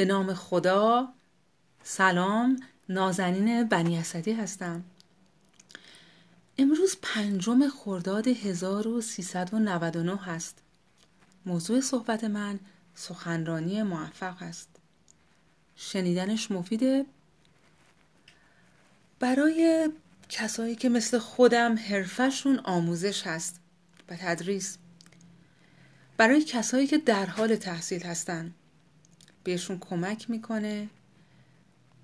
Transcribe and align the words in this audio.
به 0.00 0.06
نام 0.06 0.34
خدا 0.34 1.08
سلام 1.82 2.62
نازنین 2.88 3.68
بنی 3.68 3.98
اسدی 3.98 4.32
هستم. 4.32 4.84
امروز 6.58 6.96
پنجم 7.02 7.68
خرداد 7.68 8.28
1399 8.28 10.16
هست. 10.16 10.58
موضوع 11.46 11.80
صحبت 11.80 12.24
من 12.24 12.60
سخنرانی 12.94 13.82
موفق 13.82 14.42
است. 14.42 14.68
شنیدنش 15.76 16.50
مفیده. 16.50 17.06
برای 19.18 19.90
کسایی 20.28 20.76
که 20.76 20.88
مثل 20.88 21.18
خودم 21.18 21.78
حرفشون 21.78 22.58
آموزش 22.58 23.26
هست 23.26 23.60
و 24.08 24.16
تدریس. 24.16 24.78
برای 26.16 26.44
کسایی 26.44 26.86
که 26.86 26.98
در 26.98 27.26
حال 27.26 27.56
تحصیل 27.56 28.02
هستن. 28.02 28.54
بهشون 29.44 29.78
کمک 29.78 30.30
می‌کنه 30.30 30.88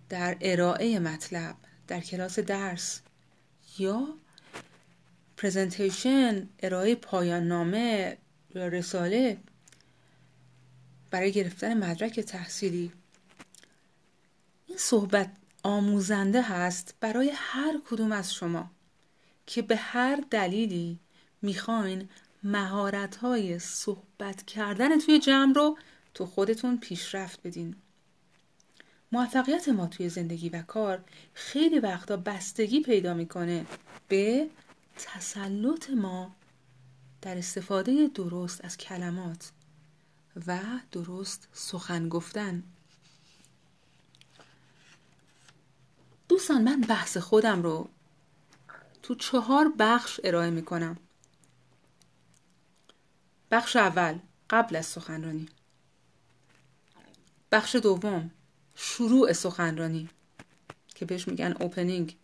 در 0.09 0.37
ارائه 0.41 0.99
مطلب 0.99 1.57
در 1.89 2.01
کلاس 2.01 2.39
درس 2.39 3.01
یا 3.79 4.09
پرزنتیشن 5.37 6.49
ارائه 6.63 6.95
پایان 6.95 7.49
نامه 7.49 8.17
یا 8.55 8.69
رساله 8.69 9.39
برای 11.11 11.33
گرفتن 11.33 11.85
مدرک 11.91 12.21
تحصیلی. 12.21 12.93
این 14.66 14.79
صحبت 14.79 15.30
آموزنده 15.63 16.43
هست 16.43 16.95
برای 17.01 17.33
هر 17.35 17.80
کدوم 17.91 18.13
از 18.13 18.35
شما 18.35 18.71
که 19.47 19.63
به 19.63 19.77
هر 19.77 20.25
دلیلی 20.30 20.99
می‌خواین 21.43 22.09
مهارت 22.43 23.16
های 23.16 23.59
صحبت 23.59 24.43
کردن 24.43 24.99
توی 24.99 25.19
جمع 25.19 25.55
رو 25.55 25.79
تو 26.16 26.27
خودتون 26.27 26.79
پیشرفت 26.79 27.46
بدین. 27.46 27.77
موفقیت 29.13 29.68
ما 29.68 29.87
توی 29.87 30.09
زندگی 30.09 30.49
و 30.49 30.63
کار 30.63 31.04
خیلی 31.35 31.79
وقتا 31.79 32.16
بستگی 32.16 32.80
پیدا 32.80 33.15
می‌کنه 33.15 33.66
به 34.09 34.51
تسلط 34.99 35.91
ما 35.91 36.35
در 37.23 37.38
استفاده 37.38 38.10
درست 38.15 38.65
از 38.65 38.79
کلمات 38.79 39.52
و 40.46 40.60
درست 40.93 41.49
سخن 41.52 42.09
گفتن. 42.09 42.63
دوستان 46.29 46.63
من 46.63 46.80
بحث 46.80 47.16
خودم 47.16 47.63
رو 47.63 47.88
تو 49.02 49.15
چهار 49.15 49.73
بخش 49.79 50.21
ارائه 50.24 50.51
می‌کنم. 50.51 50.96
بخش 53.51 53.76
اول 53.76 54.19
قبل 54.51 54.76
از 54.76 54.87
سخنرانی. 54.87 55.48
بخش 57.52 57.77
دوم 57.77 58.30
شروع 58.75 59.33
سخنرانی 59.33 60.09
که 60.95 61.05
بهش 61.05 61.29
میگن 61.29 61.55
اوپنینگ 61.61 62.16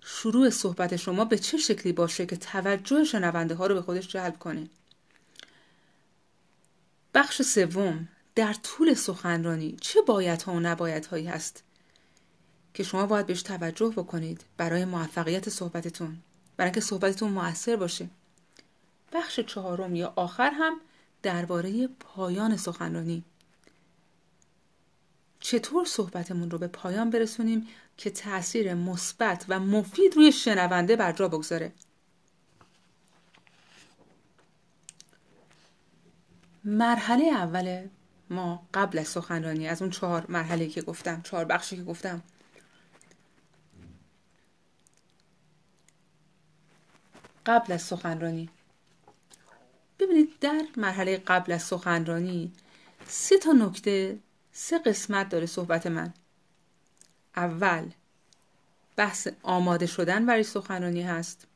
شروع 0.00 0.50
صحبت 0.50 0.96
شما 0.96 1.24
به 1.24 1.38
چه 1.38 1.58
شکلی 1.58 1.92
باشه 1.92 2.26
که 2.26 2.36
توجه 2.36 3.04
شنونده 3.04 3.54
ها 3.54 3.66
رو 3.66 3.74
به 3.74 3.82
خودش 3.82 4.08
جلب 4.08 4.38
کنه؟ 4.38 4.68
بخش 7.14 7.42
سوم 7.42 8.08
در 8.34 8.52
طول 8.52 8.94
سخنرانی 8.94 9.76
چه 9.80 10.02
باید 10.02 10.42
ها 10.42 10.52
و 10.52 10.60
نباید 10.60 11.06
هایی 11.06 11.26
هست 11.26 11.62
که 12.74 12.82
شما 12.82 13.06
باید 13.06 13.26
بهش 13.26 13.42
توجه 13.42 13.88
بکنید 13.88 14.44
برای 14.56 14.84
موفقیت 14.84 15.48
صحبتتون 15.48 16.18
برای 16.56 16.68
اینکه 16.68 16.80
صحبتتون 16.80 17.32
موثر 17.32 17.76
باشه؟ 17.76 18.08
بخش 19.12 19.40
چهارم 19.40 19.94
یا 19.94 20.12
آخر 20.16 20.50
هم 20.50 20.80
درباره 21.22 21.86
پایان 21.86 22.56
سخنرانی. 22.56 23.24
چطور 25.40 25.84
صحبتمون 25.84 26.50
رو 26.50 26.58
به 26.58 26.66
پایان 26.66 27.10
برسونیم 27.10 27.68
که 27.96 28.10
تاثیر 28.10 28.74
مثبت 28.74 29.44
و 29.48 29.60
مفید 29.60 30.14
روی 30.16 30.32
شنونده 30.32 30.96
بر 30.96 31.12
جا 31.12 31.28
بگذاره؟ 31.28 31.72
مرحله 36.64 37.24
اول 37.24 37.88
ما 38.30 38.66
قبل 38.74 38.98
از 38.98 39.08
سخنرانی 39.08 39.68
از 39.68 39.82
اون 39.82 39.90
چهار 39.90 40.26
مرحله 40.28 40.68
که 40.68 40.82
گفتم 40.82 41.20
چهار 41.22 41.44
بخشی 41.44 41.76
که 41.76 41.82
گفتم. 41.82 42.22
قبل 47.46 47.72
از 47.72 47.82
سخنرانی 47.82 48.48
در 50.40 50.62
مرحله 50.76 51.16
قبل 51.16 51.52
از 51.52 51.62
سخنرانی 51.62 52.52
سه 53.06 53.38
تا 53.38 53.52
نکته 53.52 54.18
سه 54.52 54.78
قسمت 54.78 55.28
داره 55.28 55.46
صحبت 55.46 55.86
من. 55.86 56.14
اول 57.36 57.90
بحث 58.96 59.28
آماده 59.42 59.86
شدن 59.86 60.26
برای 60.26 60.42
سخنرانی 60.42 61.02
هست. 61.02 61.46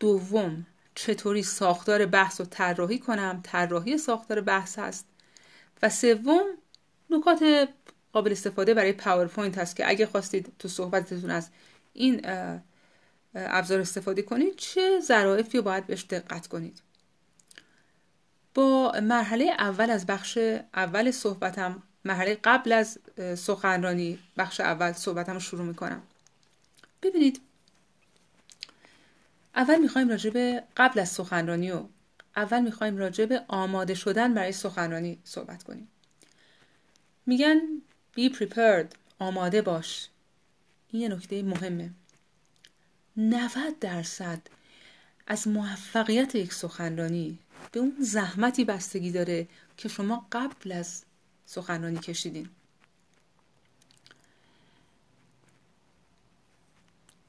دوم 0.00 0.66
چطوری 0.94 1.42
ساختار 1.42 2.06
بحث 2.06 2.40
رو 2.40 2.46
طراحی 2.46 2.98
کنم 2.98 3.40
طراحی 3.42 3.98
ساختار 3.98 4.40
بحث 4.40 4.78
هست. 4.78 5.06
و 5.82 5.88
سوم 5.88 6.44
نکات 7.10 7.68
قابل 8.12 8.32
استفاده 8.32 8.74
برای 8.74 8.92
پاورپوینت 8.92 9.58
هست 9.58 9.76
که 9.76 9.88
اگه 9.88 10.06
خواستید 10.06 10.52
تو 10.58 10.68
صحبتتون 10.68 11.30
از 11.30 11.48
این 11.92 12.20
ابزار 13.34 13.80
استفاده 13.80 14.22
کنید 14.22 14.56
چه 14.56 15.00
ظرایفی 15.00 15.58
رو 15.58 15.64
باید 15.64 15.86
بهش 15.86 16.04
دقت 16.04 16.46
کنید. 16.46 16.82
با 18.54 18.92
مرحله 19.02 19.44
اول 19.44 19.90
از 19.90 20.06
بخش 20.06 20.38
اول 20.74 21.10
صحبتم 21.10 21.82
مرحله 22.04 22.38
قبل 22.44 22.72
از 22.72 22.98
سخنرانی 23.36 24.18
بخش 24.36 24.60
اول 24.60 24.92
صحبتم 24.92 25.32
رو 25.32 25.40
شروع 25.40 25.64
می‌کنم. 25.64 26.02
ببینید 27.02 27.40
اول 29.56 29.78
می‌خوایم 29.78 30.08
راجع 30.08 30.30
به 30.30 30.62
قبل 30.76 31.00
از 31.00 31.08
سخنرانی 31.08 31.70
و 31.70 31.84
اول 32.36 32.60
می‌خوایم 32.60 32.96
راجع 32.96 33.24
به 33.24 33.42
آماده 33.48 33.94
شدن 33.94 34.34
برای 34.34 34.52
سخنرانی 34.52 35.18
صحبت 35.24 35.62
کنیم. 35.62 35.88
میگن 37.26 37.60
be 38.16 38.30
prepared 38.34 38.86
آماده 39.18 39.62
باش. 39.62 40.08
این 40.90 41.02
یه 41.02 41.08
نکته 41.08 41.42
مهمه. 41.42 41.90
90 43.16 43.78
درصد 43.80 44.40
از 45.26 45.48
موفقیت 45.48 46.34
یک 46.34 46.52
سخنرانی 46.52 47.38
به 47.72 47.80
اون 47.80 47.96
زحمتی 48.00 48.64
بستگی 48.64 49.10
داره 49.12 49.48
که 49.76 49.88
شما 49.88 50.26
قبل 50.32 50.72
از 50.72 51.04
سخنرانی 51.46 51.98
کشیدین. 51.98 52.48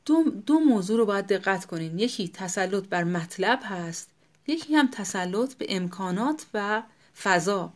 دو, 0.06 0.24
دو 0.24 0.60
موضوع 0.60 0.98
رو 0.98 1.06
باید 1.06 1.28
دقت 1.28 1.66
کنین. 1.66 2.00
یکی 2.00 2.28
تسلط 2.28 2.84
بر 2.88 3.04
مطلب 3.04 3.60
هست 3.64 4.10
یکی 4.48 4.76
هم 4.76 4.88
تسلط 4.88 5.54
به 5.54 5.66
امکانات 5.70 6.46
و 6.54 6.84
فضا. 7.24 7.74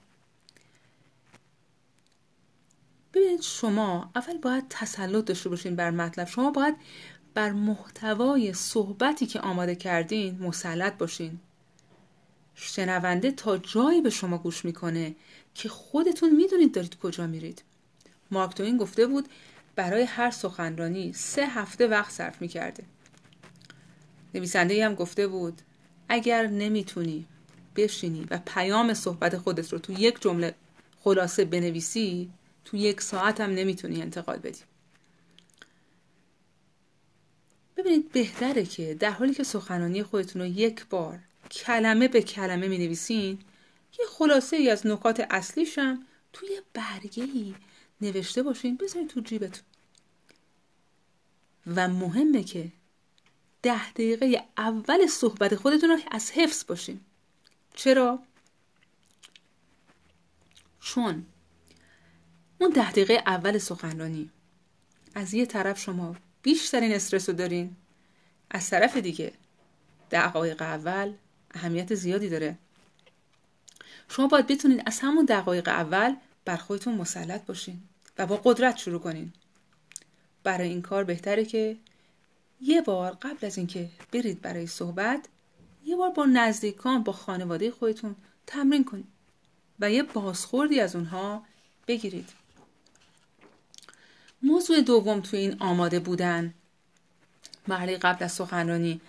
ببینید 3.13 3.41
شما 3.41 4.11
اول 4.15 4.37
باید 4.37 4.65
تسلط 4.69 5.25
داشته 5.25 5.49
باشین 5.49 5.75
بر 5.75 5.91
مطلب. 5.91 6.27
شما 6.27 6.51
باید 6.51 6.75
بر 7.33 7.51
محتوای 7.51 8.53
صحبتی 8.53 9.25
که 9.25 9.39
آماده 9.39 9.75
کردین 9.75 10.39
مسلط 10.39 10.93
باشین. 10.97 11.39
شنونده 12.61 13.31
تا 13.31 13.57
جایی 13.57 14.01
به 14.01 14.09
شما 14.09 14.37
گوش 14.37 14.65
می‌کنه 14.65 15.15
که 15.55 15.69
خودتون 15.69 16.35
می‌دونید 16.35 16.73
دارید 16.73 16.99
کجا 16.99 17.27
میرید. 17.27 17.63
مارک 18.31 18.55
توین 18.55 18.77
گفته 18.77 19.07
بود 19.07 19.29
برای 19.75 20.03
هر 20.03 20.31
سخنرانی 20.31 21.13
سه 21.13 21.45
هفته 21.45 21.87
وقت 21.87 22.11
صرف 22.11 22.41
می‌کرده. 22.41 22.83
نویسنده 24.33 24.85
هم 24.85 24.95
گفته 24.95 25.27
بود 25.27 25.61
اگر 26.09 26.47
نمی‌تونی 26.47 27.25
بشینی 27.75 28.27
و 28.29 28.39
پیام 28.45 28.93
صحبت 28.93 29.37
خودت 29.37 29.73
رو 29.73 29.79
تو 29.79 29.93
یک 29.93 30.21
جمله 30.21 30.55
خلاصه 30.99 31.45
بنویسی 31.45 32.29
تو 32.65 32.77
یک 32.77 33.01
ساعت 33.01 33.41
هم 33.41 33.49
نمی‌تونی 33.49 34.01
انتقال 34.01 34.37
بدی. 34.37 34.59
ببینید 37.77 38.11
بهتره 38.11 38.63
که 38.63 38.93
در 38.93 39.11
حالی 39.11 39.33
که 39.33 39.43
سخنرانی 39.43 40.03
خودتون 40.03 40.41
رو 40.41 40.47
یک 40.47 40.85
بار 40.85 41.19
کلمه 41.51 42.07
به 42.07 42.21
کلمه 42.21 42.67
می 42.67 42.77
نویسین 42.77 43.39
یه 43.99 44.05
خلاصه 44.09 44.57
ای 44.57 44.69
از 44.69 44.87
نکات 44.87 45.27
اصلیشم 45.29 46.05
توی 46.33 46.61
برگه 46.73 47.23
ای 47.23 47.55
نوشته 48.01 48.43
باشین 48.43 48.77
بذارین 48.77 49.07
تو 49.07 49.19
جیبتون. 49.19 49.63
و 51.67 51.87
مهمه 51.87 52.43
که 52.43 52.71
ده 53.61 53.91
دقیقه 53.91 54.47
اول 54.57 55.07
صحبت 55.07 55.55
خودتون 55.55 55.89
رو 55.89 55.97
از 56.11 56.31
حفظ 56.31 56.65
باشین. 56.65 56.99
چرا؟ 57.73 58.19
چون 60.79 61.25
اون 62.59 62.69
ده 62.69 62.91
دقیقه 62.91 63.23
اول 63.25 63.57
سخنرانی. 63.57 64.29
از 65.15 65.33
یه 65.33 65.45
طرف 65.45 65.79
شما 65.79 66.15
بیشترین 66.41 66.93
استرس 66.93 67.29
رو 67.29 67.35
دارین. 67.35 67.75
از 68.51 68.69
طرف 68.69 68.97
دیگه 68.97 69.33
دقایق 70.11 70.61
اول 70.61 71.13
اهمیت 71.53 71.95
زیادی 71.95 72.29
داره. 72.29 72.57
شما 74.09 74.27
باید 74.27 74.47
بتونید 74.47 74.83
از 74.85 74.99
همون 74.99 75.25
دقایق 75.25 75.67
اول 75.67 76.15
بر 76.45 76.55
خودتون 76.55 76.93
مسلط 76.95 77.45
باشین 77.45 77.81
و 78.17 78.25
با 78.25 78.41
قدرت 78.43 78.77
شروع 78.77 78.99
کنین. 78.99 79.33
برای 80.43 80.69
این 80.69 80.81
کار 80.81 81.03
بهتره 81.03 81.45
که 81.45 81.77
یه 82.61 82.81
بار 82.81 83.11
قبل 83.11 83.47
از 83.47 83.57
اینکه 83.57 83.89
برید 84.11 84.41
برای 84.41 84.67
صحبت 84.67 85.25
یه 85.85 85.95
بار 85.95 86.09
با 86.09 86.25
نزدیکان 86.25 87.03
با 87.03 87.13
خانواده 87.13 87.71
خودتون 87.71 88.15
تمرین 88.47 88.83
کنید 88.83 89.07
و 89.79 89.91
یه 89.91 90.03
بازخوردی 90.03 90.79
از 90.79 90.95
اونها 90.95 91.43
بگیرید. 91.87 92.29
موضوع 94.43 94.81
دوم 94.81 95.21
توی 95.21 95.39
این 95.39 95.57
آماده 95.59 95.99
بودن. 95.99 96.53
مرحله 97.67 97.97
قبل 97.97 98.23
از 98.25 98.31
سخنرانی. 98.31 99.01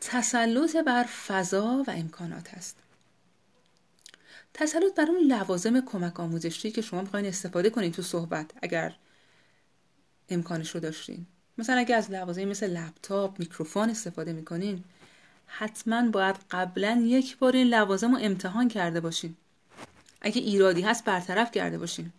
تسلط 0.00 0.76
بر 0.76 1.04
فضا 1.04 1.84
و 1.86 1.90
امکانات 1.90 2.54
است. 2.54 2.76
تسلط 4.54 4.94
بر 4.96 5.06
اون 5.10 5.20
لوازم 5.20 5.80
کمک 5.80 6.20
آموزشی 6.20 6.70
که 6.70 6.82
شما 6.82 7.00
می‌خواین 7.00 7.26
استفاده 7.26 7.70
کنید 7.70 7.94
تو 7.94 8.02
صحبت 8.02 8.50
اگر 8.62 8.94
امکانش 10.28 10.70
رو 10.70 10.80
داشتین. 10.80 11.26
مثلا 11.58 11.76
اگر 11.76 11.96
از 11.96 12.10
لوازمی 12.10 12.44
مثل 12.44 12.70
لپتاپ 12.70 13.38
میکروفون 13.38 13.90
استفاده 13.90 14.32
می‌کنین 14.32 14.84
حتما 15.46 16.10
باید 16.10 16.36
قبلا 16.50 17.02
یک 17.04 17.38
بار 17.38 17.56
این 17.56 17.66
لوازم 17.66 18.14
رو 18.14 18.18
امتحان 18.22 18.68
کرده 18.68 19.00
باشین. 19.00 19.36
اگه 20.20 20.42
ایرادی 20.42 20.82
هست 20.82 21.04
برطرف 21.04 21.52
کرده 21.52 21.78
باشین. 21.78 22.12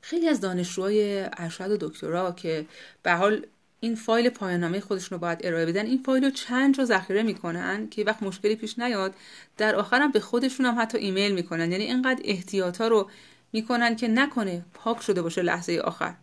خیلی 0.00 0.28
از 0.28 0.40
دانشجوهای 0.40 1.28
ارشد 1.32 1.70
و 1.70 1.88
دکترا 1.88 2.32
که 2.32 2.66
به 3.02 3.12
حال 3.12 3.46
این 3.84 3.94
فایل 3.94 4.28
پایاننامه 4.28 4.80
خودشون 4.80 5.16
رو 5.16 5.20
باید 5.20 5.38
ارائه 5.42 5.66
بدن. 5.66 5.86
این 5.86 6.02
فایل 6.02 6.24
رو 6.24 6.30
چند 6.30 6.76
جا 6.76 6.84
ذخیره 6.84 7.22
می‌کنن 7.22 7.88
که 7.88 8.04
وقت 8.04 8.22
مشکلی 8.22 8.56
پیش 8.56 8.78
نیاد 8.78 9.14
در 9.56 9.74
آخرم 9.74 10.12
به 10.12 10.20
خودشون 10.20 10.66
هم 10.66 10.80
حتی 10.80 10.98
ایمیل 10.98 11.34
می‌کنن. 11.34 11.72
یعنی 11.72 11.84
اینقدر 11.84 12.20
احتیاطا 12.24 12.88
رو 12.88 13.10
می‌کنن 13.52 13.96
که 13.96 14.08
نکنه 14.08 14.64
پاک 14.74 15.02
شده 15.02 15.22
باشه 15.22 15.42
لحظه 15.42 15.80
آخر. 15.84 16.14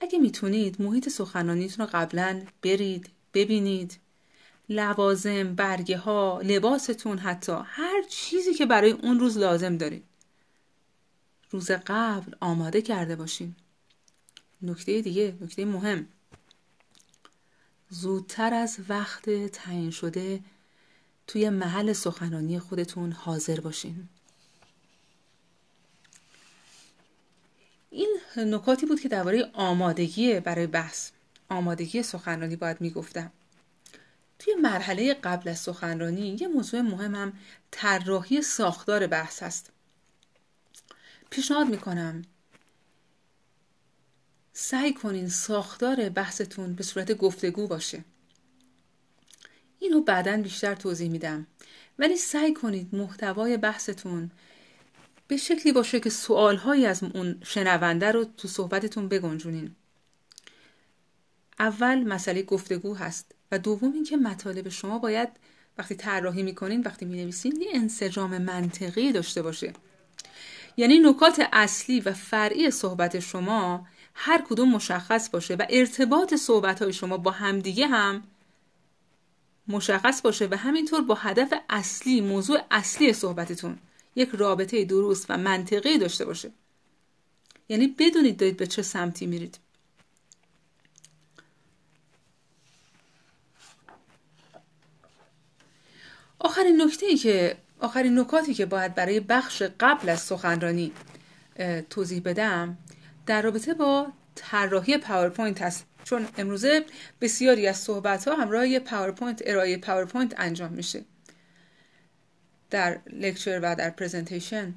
اگه 0.00 0.18
می‌تونید 0.18 0.82
محیط 0.82 1.08
سخنرانیتون 1.08 1.86
رو 1.86 1.90
قبلا 1.92 2.42
برید 2.62 3.10
ببینید. 3.34 3.98
لوازم 4.68 5.54
برگه 5.54 5.98
ها 5.98 6.40
لباستون 6.44 7.18
حتی 7.18 7.56
هر 7.64 8.02
چیزی 8.08 8.54
که 8.54 8.66
برای 8.66 8.90
اون 8.90 9.20
روز 9.20 9.38
لازم 9.38 9.76
دارید. 9.76 10.04
روز 11.50 11.70
قبل 11.70 12.32
آماده 12.40 12.82
کرده 12.82 13.16
باشین. 13.16 13.56
نکته 14.62 15.00
دیگه 15.00 15.36
نکته 15.40 15.64
مهم. 15.64 16.06
زودتر 17.90 18.54
از 18.54 18.78
وقت 18.88 19.46
تعیین 19.46 19.90
شده 19.90 20.40
توی 21.26 21.48
محل 21.48 21.92
سخنرانی 21.92 22.58
خودتون 22.58 23.12
حاضر 23.12 23.60
باشین. 23.60 24.08
این 27.90 28.18
نکاتی 28.36 28.86
بود 28.86 29.00
که 29.00 29.08
درباره 29.08 29.50
آمادگی 29.52 30.40
برای 30.40 30.66
بحث 30.66 31.10
آمادگی 31.48 32.02
سخنرانی 32.02 32.56
باید 32.56 32.80
می‌گفتم. 32.80 33.32
توی 34.38 34.54
مرحله 34.54 35.14
قبل 35.14 35.48
از 35.48 35.58
سخنرانی 35.58 36.36
یه 36.40 36.48
موضوع 36.48 36.80
مهم 36.80 37.14
هم 37.14 37.32
طراحی 37.70 38.42
ساختار 38.42 39.06
بحث 39.06 39.42
هست. 39.42 39.72
پیشنهاد 41.30 41.66
می‌کنم 41.66 42.22
سعی 44.52 44.92
کنین 44.94 45.28
ساختار 45.28 46.08
بحثتون 46.08 46.74
به 46.74 46.82
صورت 46.82 47.12
گفتگو 47.12 47.66
باشه. 47.66 48.04
اینو 49.78 50.00
بعدا 50.00 50.36
بیشتر 50.36 50.74
توضیح 50.74 51.10
میدم. 51.10 51.46
ولی 51.98 52.16
سعی 52.16 52.54
کنید 52.54 52.94
محتوای 52.94 53.56
بحثتون 53.56 54.30
به 55.28 55.36
شکلی 55.36 55.72
باشه 55.72 56.00
که 56.00 56.10
سوالهایی 56.10 56.86
از 56.86 57.02
اون 57.02 57.40
شنونده 57.44 58.12
رو 58.12 58.24
تو 58.24 58.48
صحبتتون 58.48 59.08
بگنجونین. 59.08 59.76
اول 61.58 62.04
مسئله 62.04 62.42
گفتگو 62.42 62.94
هست 62.94 63.34
و 63.52 63.58
دوم 63.58 63.92
اینکه 63.92 64.16
مطالب 64.16 64.68
شما 64.68 64.98
باید 64.98 65.28
وقتی 65.78 65.94
طراحی 65.94 66.42
می‌کنین 66.42 66.80
وقتی 66.80 67.04
می‌نویسین 67.04 67.60
یه 67.60 67.68
انسجام 67.74 68.38
منطقی 68.38 69.12
داشته 69.12 69.42
باشه. 69.42 69.72
یعنی 70.76 70.98
نکات 70.98 71.48
اصلی 71.52 72.00
و 72.00 72.12
فرعی 72.12 72.70
صحبت 72.70 73.20
شما 73.20 73.86
هر 74.14 74.44
کدوم 74.48 74.68
مشخص 74.70 75.30
باشه 75.30 75.54
و 75.54 75.66
ارتباط 75.70 76.34
صحبت 76.34 76.82
های 76.82 76.92
شما 76.92 77.16
با 77.16 77.30
همدیگه 77.30 77.86
هم 77.86 78.22
مشخص 79.68 80.22
باشه 80.22 80.48
و 80.50 80.56
همینطور 80.56 81.00
با 81.00 81.14
هدف 81.14 81.52
اصلی 81.70 82.20
موضوع 82.20 82.60
اصلی 82.70 83.12
صحبتتون 83.12 83.78
یک 84.16 84.28
رابطه 84.32 84.84
درست 84.84 85.26
و 85.28 85.36
منطقی 85.36 85.98
داشته 85.98 86.24
باشه. 86.24 86.50
یعنی 87.68 87.86
بدونید 87.86 88.36
دارید 88.36 88.56
به 88.56 88.66
چه 88.66 88.82
سمتی 88.82 89.26
میرید. 89.26 89.58
آخرین 96.38 96.82
نکته 96.82 97.06
ای 97.06 97.16
که 97.16 97.56
آخرین 97.80 98.18
نکاتی 98.18 98.54
که 98.54 98.66
باید 98.66 98.94
برای 98.94 99.20
بخش 99.20 99.62
قبل 99.80 100.08
از 100.08 100.20
سخنرانی 100.20 100.92
توضیح 101.90 102.22
بدم 102.24 102.78
در 103.26 103.42
رابطه 103.42 103.74
با 103.74 104.12
طراحی 104.34 104.98
پاورپوینت 104.98 105.62
هست 105.62 105.86
چون 106.04 106.28
امروزه 106.38 106.84
بسیاری 107.20 107.66
از 107.66 107.76
صحبت 107.76 108.28
ها 108.28 108.34
همراه 108.36 108.78
پاورپوینت 108.78 109.42
ارائه 109.46 109.76
پاورپوینت 109.76 110.34
انجام 110.36 110.72
میشه. 110.72 111.04
در 112.70 113.00
lecture 113.06 113.60
و 113.62 113.74
در 113.74 113.90
presentation 113.90 114.74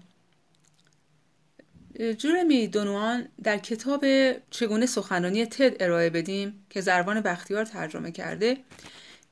جرمی 2.18 2.68
دونوان 2.68 3.28
در 3.44 3.58
کتاب 3.58 4.06
چگونه 4.50 4.86
سخنرانی 4.86 5.46
تد 5.46 5.84
ارائه 5.84 6.10
بدیم 6.10 6.66
که 6.70 6.82
زربان 6.82 7.22
بختیار 7.22 7.66
ترجمه 7.66 8.12
کرده 8.12 8.58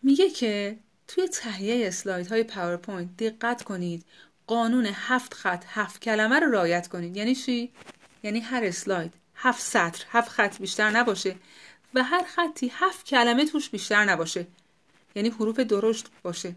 میگه 0.03 0.29
که 0.29 0.77
توی 1.07 1.27
تهیه 1.27 1.87
اسلاید 1.87 2.27
های 2.27 2.43
پاورپوینت 2.43 3.17
دقت 3.17 3.63
کنید 3.63 4.05
قانون 4.47 4.85
هفت 4.93 5.33
خط 5.33 5.65
هفت 5.67 6.01
کلمه 6.01 6.39
رو 6.39 6.51
رعایت 6.51 6.87
کنید. 6.87 7.17
یعنی 7.17 7.35
چی؟ 7.35 7.71
یعنی 8.23 8.39
هر 8.39 8.63
اسلاید. 8.63 9.13
هفت 9.35 9.61
سطر. 9.61 10.05
هفت 10.11 10.29
خط 10.29 10.59
بیشتر 10.59 10.89
نباشه. 10.89 11.35
و 11.93 12.03
هر 12.03 12.23
خطی 12.23 12.71
هفت 12.73 13.05
کلمه 13.05 13.45
توش 13.45 13.69
بیشتر 13.69 14.05
نباشه. 14.05 14.47
یعنی 15.15 15.29
حروف 15.29 15.59
درشت 15.59 16.07
باشه. 16.23 16.55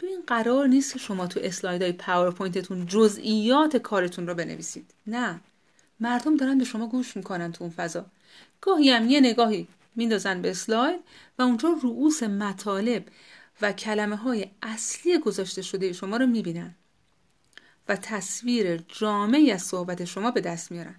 ببین 0.00 0.22
قرار 0.26 0.66
نیست 0.66 0.92
که 0.92 0.98
شما 0.98 1.26
تو 1.26 1.40
اسلایدهای 1.42 1.92
پاورپوینتتون 1.92 2.86
جزئیات 2.86 3.76
کارتون 3.76 4.26
رو 4.26 4.34
بنویسید. 4.34 4.90
نه. 5.06 5.40
مردم 6.00 6.36
دارن 6.36 6.58
به 6.58 6.64
شما 6.64 6.86
گوش 6.86 7.16
می‌کنن 7.16 7.52
تو 7.52 7.64
اون 7.64 7.72
فضا. 7.72 8.06
گاهی 8.60 8.90
هم 8.90 9.10
یه 9.10 9.20
نگاهی 9.20 9.68
میندازن 9.96 10.42
به 10.42 10.50
اسلاید 10.50 11.00
و 11.38 11.42
اونجا 11.42 11.76
رؤوس 11.82 12.22
مطالب 12.22 13.04
و 13.62 13.72
کلمه 13.72 14.16
های 14.16 14.46
اصلی 14.62 15.18
گذاشته 15.18 15.62
شده 15.62 15.92
شما 15.92 16.16
رو 16.16 16.26
می‌بینن. 16.26 16.74
و 17.88 17.96
تصویر 17.96 18.76
جامعی 18.88 19.50
از 19.50 19.62
صحبت 19.62 20.04
شما 20.04 20.30
به 20.30 20.40
دست 20.40 20.72
میارن. 20.72 20.96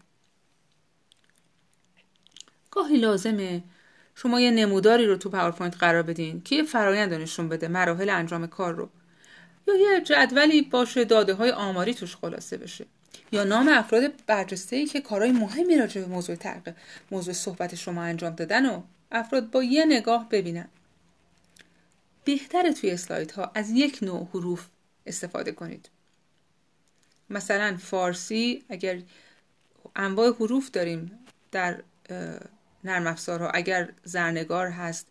گاهی 2.72 2.98
لازمه 2.98 3.63
شما 4.16 4.42
یه 4.42 4.52
نموداری 4.52 5.06
رو 5.06 5.18
تو 5.18 5.30
پاورپوینت 5.30 5.78
قرار 5.78 6.04
بدین 6.04 6.42
که 6.42 6.56
یه 6.56 6.63
فرایند 6.63 7.13
نشون 7.13 7.50
بده 7.50 7.68
مراحل 7.68 8.10
انجام 8.10 8.48
کار 8.48 8.74
رو. 8.74 8.90
یا 9.68 9.75
یه 9.75 10.02
جدولی 10.02 10.62
باشه 10.62 11.06
داده 11.06 11.34
های 11.34 11.52
آماری 11.52 11.94
توش 11.94 12.16
خلاصه 12.16 12.58
بشه. 12.58 12.86
یا 13.32 13.44
نام 13.44 13.70
افراد 13.70 14.25
برجسته 14.28 14.75
ای 14.75 14.86
که 14.86 15.02
کارهای 15.02 15.32
مهمی 15.32 15.78
راجع 15.78 16.02
به 16.02 16.08
موضوع 16.08 16.36
تحقیق 16.36 16.75
موضوع 17.12 17.34
صحبت 17.34 17.75
شما 17.75 18.02
انجام 18.02 18.36
دادن 18.36 18.66
و 18.66 18.82
افراد 19.12 19.52
با 19.52 19.63
یه 19.63 19.86
نگاه 19.86 20.30
ببینن. 20.30 20.68
بهتره 22.25 22.74
توی 22.74 22.92
اسلاید 22.92 23.32
ها 23.32 23.52
از 23.56 23.70
یک 23.70 24.00
نوع 24.02 24.28
حروف 24.34 24.68
استفاده 25.06 25.52
کنید. 25.52 25.90
مثلا 27.34 27.78
فارسی 27.78 28.63
اگر 28.70 29.02
انواع 29.96 30.34
حروف 30.34 30.72
داریم 30.72 31.20
در 31.52 31.84
نرم 32.84 33.08
افزارها 33.08 33.50
اگر 33.50 33.94
زرنگار 34.04 34.68
هست 34.68 35.08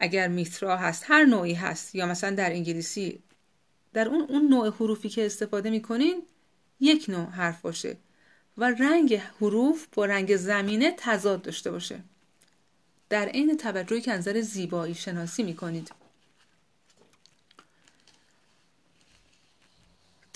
اگر 0.00 0.28
میترا 0.28 0.76
هست 0.76 1.04
هر 1.06 1.24
نوعی 1.24 1.54
هست 1.54 1.94
یا 1.94 2.06
مثلا 2.06 2.34
در 2.34 2.50
انگلیسی 2.50 3.22
در 3.92 4.08
اون 4.08 4.26
اون 4.28 4.48
نوع 4.48 4.74
حروفی 4.74 5.08
که 5.08 5.26
استفاده 5.26 5.70
می‌کنین 5.70 6.22
یک 6.80 7.04
نوع 7.08 7.30
حرف 7.30 7.60
باشه 7.60 7.96
و 8.58 8.70
رنگ 8.70 9.14
حروف 9.14 9.86
با 9.92 10.04
رنگ 10.04 10.36
زمینه 10.36 10.94
تضاد 10.98 11.42
داشته 11.42 11.70
باشه. 11.70 12.00
در 13.08 13.26
عین 13.28 13.56
توجهی 13.56 14.00
که 14.00 14.12
نظر 14.12 14.40
زیبایی 14.40 14.94
شناسی 14.94 15.42
می‌کنید. 15.42 15.90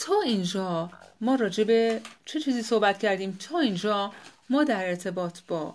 تا 0.09 0.21
اینجا 0.25 0.91
ما 1.21 1.35
راجع 1.35 1.65
به 1.65 2.01
چه 2.25 2.41
چیزی 2.41 2.63
صحبت 2.63 2.99
کردیم؟ 2.99 3.39
تا 3.49 3.59
اینجا 3.59 4.13
ما 4.51 4.65
در 4.65 4.89
ارتباط 4.89 5.39
با 5.49 5.75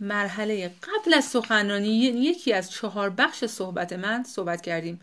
مرحله 0.00 0.68
قبل 0.68 1.14
از 1.14 1.24
سخنرانی 1.24 1.88
یکی 1.98 2.52
از 2.52 2.70
چهار 2.70 3.10
بخش 3.10 3.44
صحبت 3.44 3.92
من 3.92 4.24
صحبت 4.24 4.60
کردیم. 4.60 5.00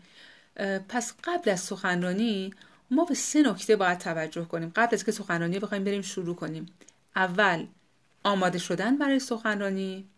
پس 0.88 1.14
قبل 1.24 1.50
از 1.50 1.60
سخنرانی 1.60 2.54
ما 2.90 3.04
به 3.04 3.14
سه 3.14 3.42
نکته 3.42 3.76
باید 3.76 3.98
توجه 3.98 4.44
کنیم. 4.44 4.72
قبل 4.76 4.94
از 4.94 5.04
که 5.04 5.12
سخنرانی 5.12 5.58
بخوایم 5.58 5.84
بریم 5.84 6.02
شروع 6.02 6.36
کنیم. 6.36 6.66
اول 7.16 7.66
آماده 8.24 8.58
شدن 8.58 8.98
برای 8.98 9.18
سخنرانی. 9.18 10.08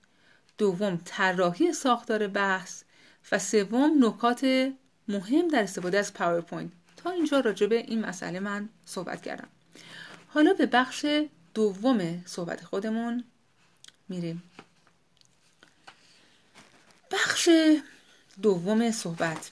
دوم 0.58 1.00
طراحی 1.04 1.72
ساختار 1.72 2.26
بحث. 2.26 2.82
و 3.32 3.38
سوم 3.38 4.04
نکات 4.04 4.72
مهم 5.08 5.48
در 5.48 5.62
استفاده 5.62 5.98
از 5.98 6.14
پاورپوینت 6.14 6.70
تا 7.06 7.12
اینجا 7.12 7.40
راجع 7.40 7.66
به 7.66 7.76
این 7.76 8.00
مسئله 8.00 8.40
من 8.40 8.68
صحبت 8.86 9.22
کردم. 9.22 9.48
حالا 10.28 10.52
به 10.52 10.66
بخش 10.66 11.06
دوم 11.54 12.24
صحبت 12.26 12.64
خودمون 12.64 13.24
میریم. 14.08 14.42
بخش 17.10 17.48
دوم 18.42 18.90
صحبت. 18.90 19.50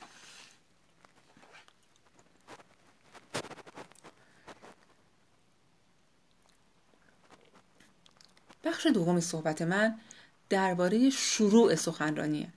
بخش 8.64 8.86
دوم 8.86 9.20
صحبت 9.20 9.62
من 9.62 10.00
درباره 10.48 11.10
شروع 11.10 11.74
سخنرانیه. 11.74 12.48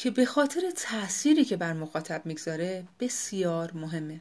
که 0.00 0.10
به 0.10 0.24
خاطر 0.24 0.70
تأثیری 0.76 1.44
که 1.44 1.56
بر 1.56 1.72
مخاطب 1.72 2.26
می‌گذاره 2.26 2.88
بسیار 3.00 3.72
مهمه. 3.72 4.20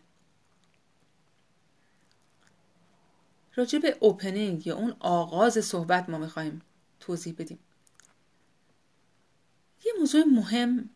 راجع 3.56 3.80
به 3.80 3.98
اوپنینگ 4.00 4.68
یا 4.68 4.76
اون 4.76 4.96
آغاز 5.00 5.66
صحبت 5.66 6.10
ما 6.10 6.18
می‌خوایم 6.18 6.62
توضیح 7.00 7.36
بدیم. 7.38 7.60
یه 9.86 9.94
موضوع 10.00 10.24
مهم 10.24 10.90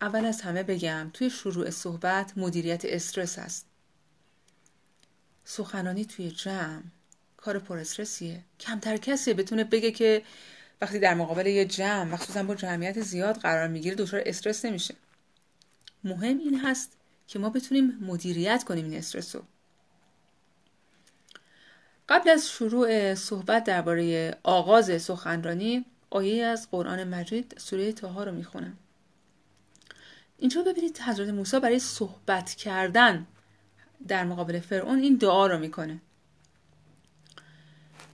اول 0.00 0.24
از 0.24 0.40
همه 0.40 0.62
بگم 0.62 1.10
توی 1.12 1.30
شروع 1.30 1.70
صحبت 1.70 2.38
مدیریت 2.38 2.84
استرس 2.84 3.38
هست. 3.38 3.66
سخنانی 5.44 6.04
توی 6.04 6.30
جمع 6.30 6.82
کار 7.36 7.58
پر 7.58 7.78
استرسیه. 7.78 8.44
کمتر 8.60 8.96
کسی 8.96 9.34
بتونه 9.34 9.64
بگه 9.64 9.90
که 9.90 10.22
وقتی 10.80 10.98
در 10.98 11.14
مقابل 11.14 11.46
یه 11.46 11.64
جمع 11.64 12.02
مخصوصا 12.02 12.42
با 12.42 12.54
جمعیت 12.54 13.00
زیاد 13.00 13.36
قرار 13.36 13.68
می‌گیره 13.68 13.96
دچار 13.96 14.22
استرس 14.26 14.64
نمیشه. 14.64 14.94
مهم 16.04 16.38
این 16.38 16.60
هست 16.60 16.96
که 17.26 17.38
ما 17.38 17.50
بتونیم 17.50 17.98
مدیریت 18.00 18.64
کنیم 18.64 18.84
این 18.84 18.94
استرس 18.94 19.36
رو. 19.36 19.42
قبل 22.08 22.28
از 22.28 22.48
شروع 22.48 23.14
صحبت 23.14 23.64
درباره 23.64 24.36
آغاز 24.42 25.02
سخنرانی 25.02 25.84
آیه 26.10 26.44
از 26.44 26.70
قرآن 26.70 27.04
مجید 27.04 27.54
سوره 27.58 27.92
تاها 27.92 28.24
رو 28.24 28.32
می‌خونم. 28.32 28.78
اینجا 30.38 30.62
ببینید 30.62 30.98
حضرت 30.98 31.28
موسی 31.28 31.60
برای 31.60 31.78
صحبت 31.78 32.54
کردن 32.54 33.26
در 34.08 34.24
مقابل 34.24 34.60
فرعون 34.60 34.98
این 34.98 35.16
دعا 35.16 35.46
رو 35.46 35.58
می‌کنه. 35.58 36.00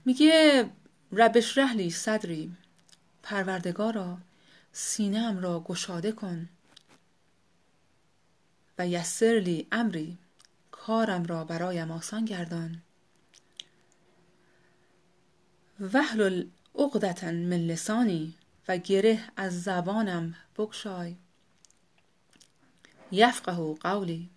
میگه 0.05 0.65
ربش 1.15 1.57
رحلی 1.57 1.89
صدری 1.89 2.55
پروردگارا 3.23 4.17
سینم 4.71 5.39
را 5.39 5.59
گشاده 5.59 6.11
کن. 6.11 6.49
و 8.77 8.87
یسرلی 8.87 9.67
امری 9.71 10.17
کارم 10.71 11.23
را 11.23 11.43
برایم 11.43 11.91
آسان 11.91 12.25
گردان. 12.25 12.81
وحل 15.79 16.45
عقدتا 16.75 17.31
من 17.31 17.57
لسانی 17.57 18.35
و 18.67 18.77
گره 18.77 19.23
از 19.35 19.63
زبانم 19.63 20.35
بگشای. 20.57 21.15
یفقه 23.11 23.73
قولی 23.73 24.29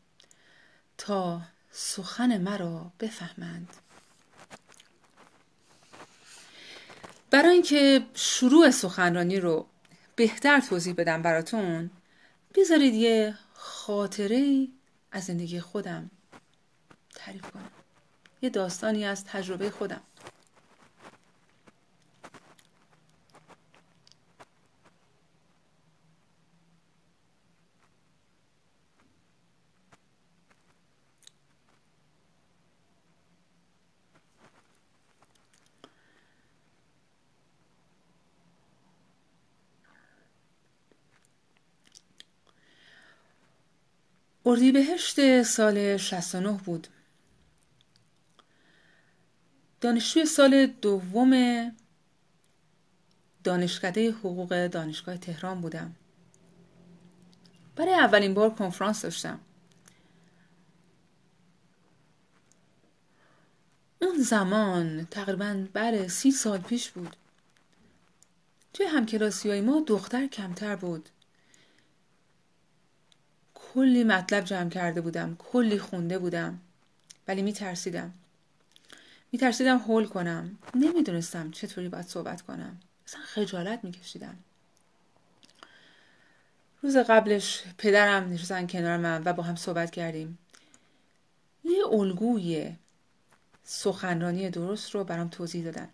تا 0.99 1.43
سخن 1.71 2.39
مرا 2.39 2.93
بفهمند. 3.01 3.86
برای 7.31 7.53
اینکه 7.53 8.07
شروع 8.15 8.71
سخنرانی 8.71 9.41
رو 9.41 9.67
بهتر 10.17 10.61
توضیح 10.61 10.95
بدم 10.95 11.23
براتون 11.23 11.91
بذارید 12.55 12.95
یه 12.95 13.35
خاطره 13.55 14.69
از 15.13 15.25
زندگی 15.25 15.61
خودم 15.61 16.11
تعریف 17.15 17.51
کنم. 17.51 17.71
یه 18.43 18.51
داستانی 18.51 19.05
از 19.05 19.25
تجربه 19.25 19.71
خودم. 19.71 20.01
اردیبهشت 44.47 45.43
سال 45.43 45.97
69 45.97 46.53
بود. 46.65 46.89
دانشجوی 49.81 50.25
سال 50.25 50.67
دوم 50.67 51.73
دانشکده 53.45 54.11
حقوق 54.11 54.67
دانشگاه 54.67 55.17
تهران 55.17 55.61
بودم. 55.61 55.95
برای 57.77 57.95
اولین 57.95 58.35
بار 58.35 58.51
کنفرانس 58.51 59.03
داشتم. 59.03 59.41
اون 64.03 64.19
زمان 64.23 65.07
تقریبا 65.11 65.67
بله 65.73 66.09
سی 66.09 66.31
سال 66.31 66.59
پیش 66.59 66.91
بود. 66.91 67.17
توی 68.73 68.87
همکلاسی 68.87 69.51
های 69.51 69.61
ما 69.61 69.85
دختر 69.87 70.27
کمتر 70.27 70.77
بود. 70.77 71.09
کلی 73.77 74.05
مطلب 74.05 74.45
جمع 74.45 74.71
کرده 74.71 75.01
بودم 75.01 75.37
کلی 75.39 75.79
خونده 75.79 76.19
بودم 76.19 76.59
ولی 77.29 77.43
می 77.43 77.53
ترسیدم 77.53 78.15
می 79.33 79.39
ترسیدم 79.39 79.79
هول 79.79 80.07
کنم. 80.07 80.59
نمی‌دونستم 80.75 81.51
چطوری 81.51 81.89
باید 81.89 82.07
صحبت 82.07 82.43
کنم. 82.43 82.81
اصلا 83.07 83.21
خجالت 83.21 83.85
می 83.85 83.93
کشیدم 83.93 84.37
روز 86.83 86.97
قبلش 86.97 87.63
پدرم 87.79 88.33
نشستن 88.33 88.67
کنار 88.67 88.97
من 88.97 89.23
و 89.25 89.33
با 89.33 89.43
هم 89.43 89.57
صحبت 89.57 89.91
کردیم. 89.91 90.39
یه 91.65 91.87
الگوی 91.87 92.73
سخنرانی 93.65 94.51
درست 94.51 94.91
رو 94.91 95.05
برام 95.05 95.29
توضیح 95.29 95.65
دادن. 95.65 95.89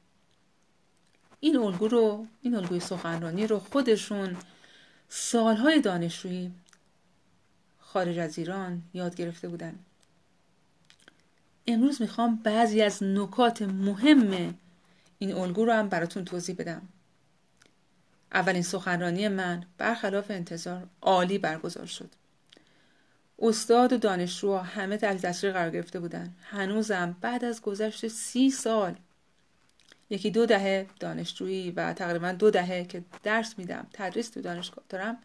این 1.41 1.57
الگو 1.57 1.89
رو 1.89 2.27
این 2.43 2.55
الگوی 2.55 2.81
سخنرانی 2.81 3.47
رو 3.47 3.59
خودشون 3.59 4.37
سالهای 5.09 5.81
دانشجویی 5.81 6.53
خارج 7.93 8.19
از 8.19 8.39
ایران 8.39 8.83
یاد 8.95 9.15
گرفته 9.15 9.49
بودن. 9.49 9.75
امروز 11.67 12.03
می‌خوام 12.03 12.37
بعضی 12.37 12.83
از 12.83 13.03
نکات 13.03 13.63
مهم 13.63 14.55
این 15.19 15.35
الگو 15.35 15.65
رو 15.65 15.73
هم 15.73 15.89
براتون 15.89 16.25
توضیح 16.25 16.57
بدم. 16.59 16.83
اولین 18.33 18.63
سخنرانی 18.63 19.29
من 19.29 19.65
برخلاف 19.79 20.31
انتظار 20.31 20.87
عالی 21.03 21.39
برگزار 21.39 21.87
شد. 21.87 22.11
استاد 23.39 23.93
و 23.93 23.97
دانشجو 23.97 24.57
همه 24.57 24.97
تحت 24.97 25.23
تاثیر 25.23 25.53
قرار 25.53 25.71
گرفته 25.71 26.01
بودن. 26.01 26.33
هنوزم 26.43 27.17
بعد 27.21 27.45
از 27.45 27.63
گذشت 27.63 28.09
سی 28.09 28.51
سال 28.51 28.95
یکی 30.11 30.31
دو 30.31 30.47
دهه 30.47 30.87
دانشجویی 31.01 31.71
و 31.71 31.93
تقریبا 31.93 32.33
دو 32.33 32.51
دهه 32.51 32.85
که 32.85 33.03
درس 33.23 33.59
میدم 33.59 33.87
تدریس 33.93 34.29
تو 34.29 34.41
دانشگاه 34.41 34.85
دارم 34.89 35.17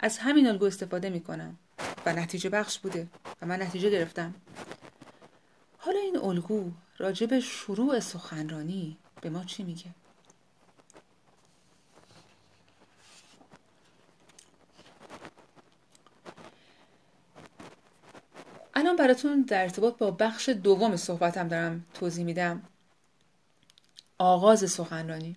از 0.00 0.18
همین 0.18 0.46
الگو 0.46 0.64
استفاده 0.64 1.10
می‌کنم. 1.10 1.58
و 2.06 2.12
نتیجه 2.12 2.50
بخش 2.50 2.78
بوده 2.78 3.08
و 3.42 3.46
من 3.46 3.62
نتیجه 3.62 3.90
گرفتم. 3.90 4.34
حالا 5.78 5.98
این 5.98 6.16
الگو 6.16 6.70
راجع 6.98 7.26
به 7.26 7.40
شروع 7.40 8.00
سخنرانی 8.00 8.96
به 9.20 9.30
ما 9.30 9.44
چی 9.44 9.62
میگه؟ 9.62 9.90
الان 18.74 18.96
براتون 18.96 19.42
در 19.42 19.62
ارتباط 19.62 19.98
با 19.98 20.10
بخش 20.10 20.48
دوم 20.48 20.96
صحبتم 20.96 21.48
دارم 21.48 21.84
توضیح 21.94 22.24
میدم. 22.24 22.62
آغاز 24.18 24.70
سخنرانی. 24.70 25.36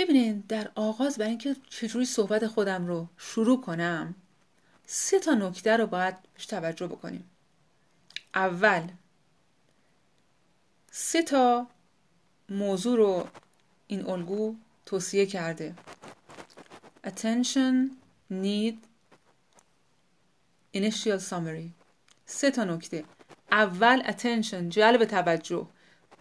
ببینین 0.00 0.44
در 0.48 0.70
آغاز 0.74 1.18
برای 1.18 1.30
اینکه 1.30 1.56
چجوری 1.70 2.04
صحبت 2.04 2.46
خودم 2.46 2.86
رو 2.86 3.08
شروع 3.16 3.60
کنم 3.60 4.14
سه 4.86 5.18
تا 5.18 5.34
نکته 5.34 5.76
رو 5.76 5.86
باید 5.86 6.14
بهش 6.34 6.46
توجه 6.46 6.86
بکنیم. 6.86 7.30
اول 8.34 8.88
سه 10.90 11.22
تا 11.22 11.66
موضوع 12.48 12.96
رو 12.96 13.28
این 13.86 14.06
الگو 14.06 14.56
توصیه 14.86 15.26
کرده. 15.26 15.74
Attention 17.06 17.90
need 18.32 18.76
initial 20.76 21.20
summary. 21.30 21.70
سه 22.26 22.50
تا 22.50 22.64
نکته. 22.64 23.04
اول 23.52 24.02
attention 24.02 24.68
جلب 24.68 25.04
توجه. 25.04 25.66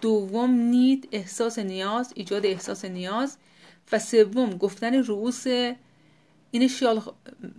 دوم 0.01 0.51
نید 0.51 1.09
احساس 1.11 1.59
نیاز 1.59 2.13
ایجاد 2.15 2.45
احساس 2.45 2.85
نیاز. 2.85 3.37
و 3.91 3.99
سوم 3.99 4.57
گفتن 4.57 5.03
رؤوس 5.03 5.43
اینیشیال 6.51 7.01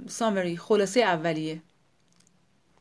سامری 0.08 0.56
خلاصه 0.56 1.00
اولیه. 1.00 1.62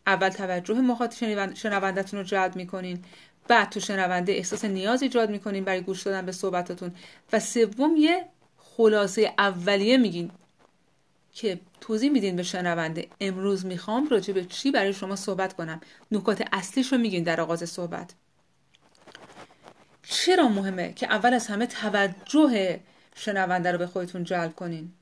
اول 0.08 0.30
توجه 0.30 0.74
مخاطب 0.74 1.54
شنوندتون 1.54 2.20
رو 2.20 2.26
جلب 2.26 2.56
می‌کنین. 2.56 3.04
بعد 3.48 3.70
تو 3.70 3.80
شنونده 3.80 4.32
احساس 4.32 4.66
نیاز 4.66 5.02
ایجاد 5.04 5.30
می‌کنین 5.30 5.64
برای 5.64 5.82
گوش 5.82 6.04
دادن 6.04 6.26
به 6.26 6.32
صحبتاتون. 6.32 6.96
و 7.34 7.40
سوم 7.40 7.96
یه 7.98 8.26
خلاصه 8.58 9.34
اولیه 9.38 9.98
میگین 9.98 10.32
که 11.34 11.60
توضیح 11.82 12.12
میدین 12.12 12.36
به 12.36 12.44
شنونده 12.44 13.08
امروز 13.22 13.66
می‌خوام 13.66 14.10
راجع 14.10 14.34
به 14.34 14.46
چی 14.46 14.72
برای 14.72 14.94
شما 14.94 15.16
صحبت 15.16 15.54
کنم. 15.54 15.82
نکات 16.12 16.48
اصلیش 16.52 16.92
رو 16.92 16.98
میگین 16.98 17.24
در 17.24 17.42
آغاز 17.42 17.70
صحبت. 17.70 18.14
چرا 20.04 20.48
مهمه 20.48 20.94
که 20.94 21.08
اول 21.08 21.34
از 21.34 21.48
همه 21.48 21.66
توجه 21.66 22.80
شنونده 23.20 23.72
رو 23.72 23.78
به 23.78 23.88
خودتون 23.88 24.24
جلب 24.24 24.56
کنین. 24.56 24.94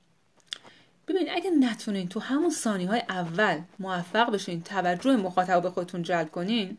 ببین 1.07 1.31
اگه 1.31 1.50
نتونین 1.50 2.09
تو 2.09 2.19
همون 2.19 2.50
ثانی 2.50 2.86
های 2.86 3.01
اول 3.09 3.62
موفق 3.79 4.31
بشین 4.31 4.62
توجه 4.62 5.15
مخاطب 5.15 5.62
به 5.62 5.69
خودتون 5.69 6.03
جلب 6.03 6.31
کنین 6.31 6.77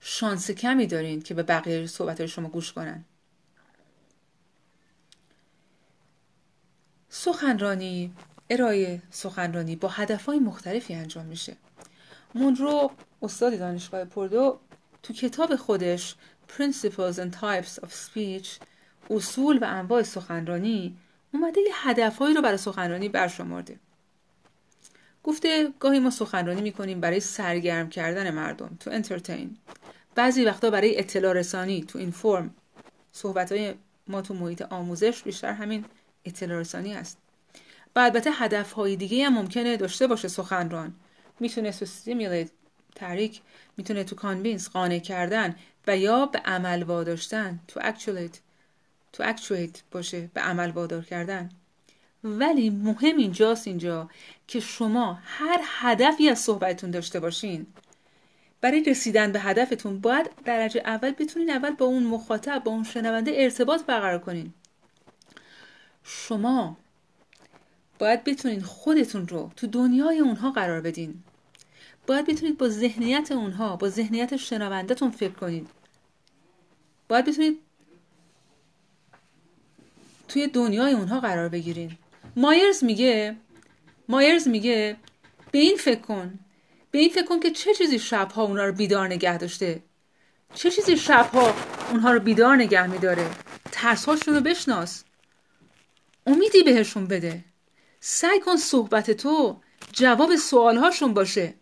شانس 0.00 0.50
کمی 0.50 0.86
دارین 0.86 1.22
که 1.22 1.34
به 1.34 1.42
بقیه 1.42 1.86
صحبت 1.86 2.26
شما 2.26 2.48
گوش 2.48 2.72
کنن. 2.72 3.04
سخنرانی 7.08 8.12
ارائه 8.50 9.02
سخنرانی 9.10 9.76
با 9.76 9.88
هدفهای 9.88 10.38
مختلفی 10.38 10.94
انجام 10.94 11.26
میشه. 11.26 11.56
مونرو 12.34 12.90
استاد 13.22 13.58
دانشگاه 13.58 14.04
پردو 14.04 14.58
تو 15.02 15.12
کتاب 15.12 15.56
خودش 15.56 16.14
Principles 16.48 17.18
and 17.18 17.32
Types 17.32 17.78
of 17.78 17.90
Speech 17.92 18.58
اصول 19.10 19.58
و 19.58 19.64
انواع 19.64 20.02
سخنرانی 20.02 20.96
اومده 21.34 21.60
یه 21.60 21.88
هدفهایی 21.88 22.34
رو 22.34 22.42
برای 22.42 22.56
سخنرانی 22.56 23.08
برشمرده. 23.08 23.78
گفته 25.24 25.68
گاهی 25.80 25.98
ما 25.98 26.10
سخنرانی 26.10 26.60
می‌کنیم 26.60 27.00
برای 27.00 27.20
سرگرم 27.20 27.88
کردن 27.88 28.30
مردم 28.30 28.76
تو 28.80 28.90
انترتین 28.90 29.56
بعضی 30.14 30.44
وقتا 30.44 30.70
برای 30.70 30.98
اطلاع 30.98 31.32
رسانی 31.32 31.82
تو 31.82 31.98
این 31.98 32.10
فرم 32.10 32.54
صحبت 33.12 33.52
های 33.52 33.74
ما 34.08 34.22
تو 34.22 34.34
محیط 34.34 34.62
آموزش 34.62 35.22
بیشتر 35.22 35.52
همین 35.52 35.84
اطلاع 36.24 36.60
رسانی 36.60 36.94
است 36.94 37.18
و 37.96 37.98
البته 37.98 38.30
هدف 38.32 38.72
های 38.72 38.96
دیگه 38.96 39.26
هم 39.26 39.34
ممکنه 39.34 39.76
داشته 39.76 40.06
باشه 40.06 40.28
سخنران. 40.28 40.94
می‌تونه 41.40 41.72
to 41.72 41.84
stimulate 41.84 42.50
تحریک 42.94 43.40
می‌تونه 43.76 44.04
to 44.04 44.16
convince 44.16 44.70
قانع 44.70 44.98
کردن 44.98 45.56
و 45.86 45.96
یا 45.96 46.26
به 46.26 46.38
عمل 46.38 46.82
واداشتن 46.82 47.60
to 47.68 47.80
actuate 47.82 48.40
to 49.12 49.22
actuate 49.26 49.82
باشه 49.90 50.30
به 50.34 50.40
عمل 50.40 50.70
وادار 50.70 51.04
کردن. 51.04 51.50
ولی 52.24 52.70
مهم 52.70 53.16
اینجاست 53.16 53.66
اینجا 53.66 54.10
که 54.46 54.60
شما 54.60 55.18
هر 55.24 55.60
هدفی 55.64 56.28
از 56.28 56.38
صحبتتون 56.38 56.90
داشته 56.90 57.20
باشین. 57.20 57.66
برای 58.60 58.82
رسیدن 58.84 59.32
به 59.32 59.40
هدفتون 59.40 60.00
باید 60.00 60.30
درجه 60.44 60.82
اول 60.84 61.10
بتونین 61.10 61.50
اول 61.50 61.70
با 61.70 61.86
اون 61.86 62.02
مخاطب 62.02 62.62
با 62.64 62.72
اون 62.72 62.84
شنونده 62.84 63.32
ارتباط 63.34 63.82
برقرار 63.82 64.18
کنین. 64.18 64.52
شما 66.04 66.76
باید 67.98 68.24
بتونین 68.24 68.62
خودتون 68.62 69.28
رو 69.28 69.50
تو 69.56 69.66
دنیای 69.66 70.18
اونها 70.18 70.50
قرار 70.50 70.80
بدین. 70.80 71.22
باید 72.06 72.26
بتونید 72.26 72.58
با 72.58 72.68
ذهنیت 72.68 73.32
اونها 73.32 73.76
با 73.76 73.88
ذهنیت 73.88 74.36
شنوندهتون 74.36 75.10
فکر 75.10 75.32
کنید 75.32 75.68
باید 77.08 77.24
بتونید 77.24 77.58
توی 80.28 80.46
دنیای 80.46 80.92
اونها 80.92 81.20
قرار 81.20 81.48
بگیرین. 81.48 81.98
مایرز 82.36 82.84
میگه 82.84 83.36
مایرز 84.08 84.48
میگه 84.48 84.96
به 85.52 85.58
این 85.58 85.76
فکر 85.76 86.00
کن. 86.00 86.38
به 86.90 86.98
این 86.98 87.10
فکر 87.10 87.24
کن 87.26 87.40
که 87.40 87.50
چه 87.50 87.74
چیزی 87.74 87.98
شبها 87.98 88.42
اونها 88.42 88.64
رو 88.64 88.72
بیدار 88.72 89.06
نگه 89.06 89.38
داشته. 89.38 89.82
چه 90.54 90.70
چیزی 90.70 90.96
شبها 90.96 91.54
اونها 91.90 92.12
رو 92.12 92.20
بیدار 92.20 92.56
نگه 92.56 92.86
میداره. 92.86 93.30
ترسهاشون 93.72 94.34
رو 94.34 94.40
بشناس. 94.40 95.04
امیدی 96.26 96.62
بهشون 96.62 97.06
بده. 97.06 97.44
سعی 98.00 98.40
کن 98.40 98.56
صحبت 98.56 99.10
تو 99.10 99.60
جواب 99.92 100.36
سوالهاشون 100.36 101.14
باشه. 101.14 101.54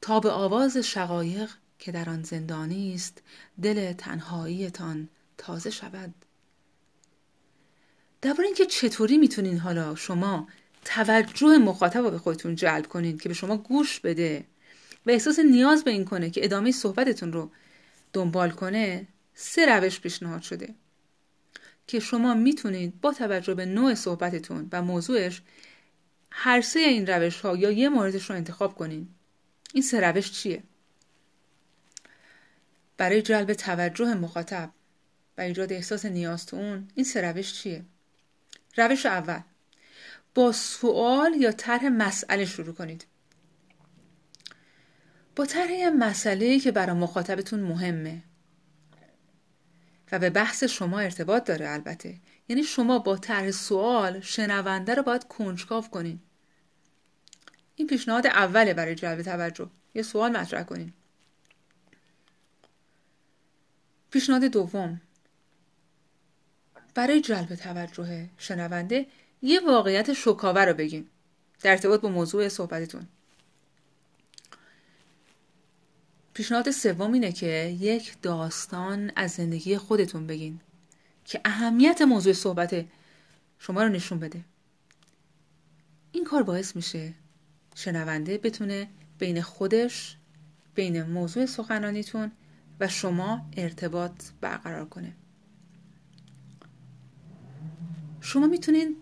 تا 0.00 0.20
به 0.20 0.30
آواز 0.30 0.76
شقایق 0.76 1.50
که 1.78 1.92
در 1.92 2.10
آن 2.10 2.22
زندانی 2.22 2.94
است 2.94 3.22
دل 3.62 3.92
تنهاییتان 3.92 5.08
تازه 5.38 5.70
شود. 5.70 6.14
درباره 8.22 8.46
اینکه 8.46 8.66
چطوری 8.66 9.18
می‌تونین 9.18 9.58
حالا 9.58 9.94
شما 9.94 10.48
توجه 10.84 11.58
مخاطب 11.58 12.00
رو 12.00 12.10
به 12.10 12.18
خودتون 12.18 12.54
جلب 12.54 12.86
کنین 12.86 13.18
که 13.18 13.28
به 13.28 13.34
شما 13.34 13.56
گوش 13.56 14.00
بده 14.00 14.44
و 15.06 15.10
احساس 15.10 15.38
نیاز 15.38 15.84
به 15.84 15.90
این 15.90 16.04
کنه 16.04 16.30
که 16.30 16.44
ادامه 16.44 16.72
صحبتتون 16.72 17.32
رو 17.32 17.50
دنبال 18.12 18.50
کنه 18.50 19.06
سه 19.34 19.66
روش 19.66 20.00
پیشنهاد 20.00 20.42
شده 20.42 20.74
که 21.86 22.00
شما 22.00 22.34
می‌تونید 22.34 23.00
با 23.00 23.12
توجه 23.12 23.54
به 23.54 23.66
نوع 23.66 23.94
صحبتتون 23.94 24.68
و 24.72 24.82
موضوعش 24.82 25.42
هر 26.30 26.60
سه 26.60 26.80
این 26.80 27.06
روش 27.06 27.40
ها 27.40 27.56
یا 27.56 27.70
یه 27.70 27.88
موردش 27.88 28.30
رو 28.30 28.36
انتخاب 28.36 28.74
کنین 28.74 29.08
این 29.74 29.82
سه 29.82 30.00
روش 30.00 30.32
چیه؟ 30.32 30.62
برای 32.96 33.22
جلب 33.22 33.52
توجه 33.54 34.14
مخاطب 34.14 34.70
و 35.38 35.40
ایجاد 35.40 35.72
احساس 35.72 36.04
نیاز 36.04 36.46
تو 36.46 36.56
اون 36.56 36.88
این 36.94 37.04
سه 37.04 37.20
روش 37.20 37.52
چیه؟ 37.54 37.84
روش 38.76 39.06
اول. 39.06 39.40
با 40.34 40.52
سوال 40.52 41.34
یا 41.34 41.52
طرح 41.52 41.84
مسئله 41.88 42.44
شروع 42.44 42.74
کنید. 42.74 43.06
با 45.36 45.46
طرح 45.46 45.88
مسئله 45.98 46.58
که 46.58 46.72
برای 46.72 46.96
مخاطبتون 46.96 47.60
مهمه. 47.60 48.22
و 50.12 50.18
به 50.18 50.30
بحث 50.30 50.64
شما 50.64 51.00
ارتباط 51.00 51.44
داره 51.44 51.68
البته. 51.70 52.20
یعنی 52.48 52.62
شما 52.62 52.98
با 52.98 53.16
طرح 53.16 53.50
سوال 53.50 54.20
شنونده 54.20 54.94
رو 54.94 55.02
باید 55.02 55.24
کنجکاو 55.24 55.88
کنین. 55.88 56.20
این 57.76 57.86
پیشنهاد 57.86 58.26
اوله 58.26 58.74
برای 58.74 58.94
جلب 58.94 59.22
توجه. 59.22 59.70
یه 59.94 60.02
سوال 60.02 60.36
مطرح 60.36 60.62
کنین. 60.62 60.92
پیشنهاد 64.10 64.44
دوم. 64.44 65.00
برای 66.94 67.20
جلب 67.20 67.54
توجه 67.54 68.28
شنونده 68.38 69.06
یه 69.42 69.60
واقعیت 69.60 70.12
شکاور 70.12 70.66
رو 70.66 70.74
بگین 70.74 71.06
در 71.62 71.70
ارتباط 71.70 72.00
با 72.00 72.08
موضوع 72.08 72.48
صحبتتون. 72.48 73.08
پیشنهاد 76.34 76.70
سوم 76.70 77.12
اینه 77.12 77.32
که 77.32 77.76
یک 77.80 78.16
داستان 78.22 79.12
از 79.16 79.30
زندگی 79.30 79.76
خودتون 79.76 80.26
بگین 80.26 80.60
که 81.24 81.40
اهمیت 81.44 82.02
موضوع 82.02 82.32
صحبت 82.32 82.84
شما 83.58 83.82
رو 83.82 83.88
نشون 83.88 84.18
بده. 84.18 84.44
این 86.12 86.24
کار 86.24 86.42
باعث 86.42 86.76
میشه 86.76 87.14
شنونده 87.74 88.38
بتونه 88.38 88.88
بین 89.18 89.42
خودش 89.42 90.16
بین 90.74 91.02
موضوع 91.02 91.46
سخنرانیتون 91.46 92.32
و 92.80 92.88
شما 92.88 93.46
ارتباط 93.56 94.12
برقرار 94.40 94.84
کنه. 94.84 95.12
شما 98.24 98.46
می‌تونین 98.46 98.96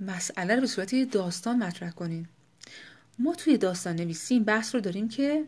مسئله 0.00 0.54
رو 0.54 0.60
به 0.60 0.66
صورت 0.66 0.94
داستان 1.10 1.62
مطرح 1.62 1.90
کنین. 1.90 2.28
ما 3.18 3.34
توی 3.34 3.58
داستان 3.58 3.96
نویسی 3.96 4.34
این 4.34 4.44
بحث 4.44 4.74
رو 4.74 4.80
داریم 4.80 5.08
که 5.08 5.44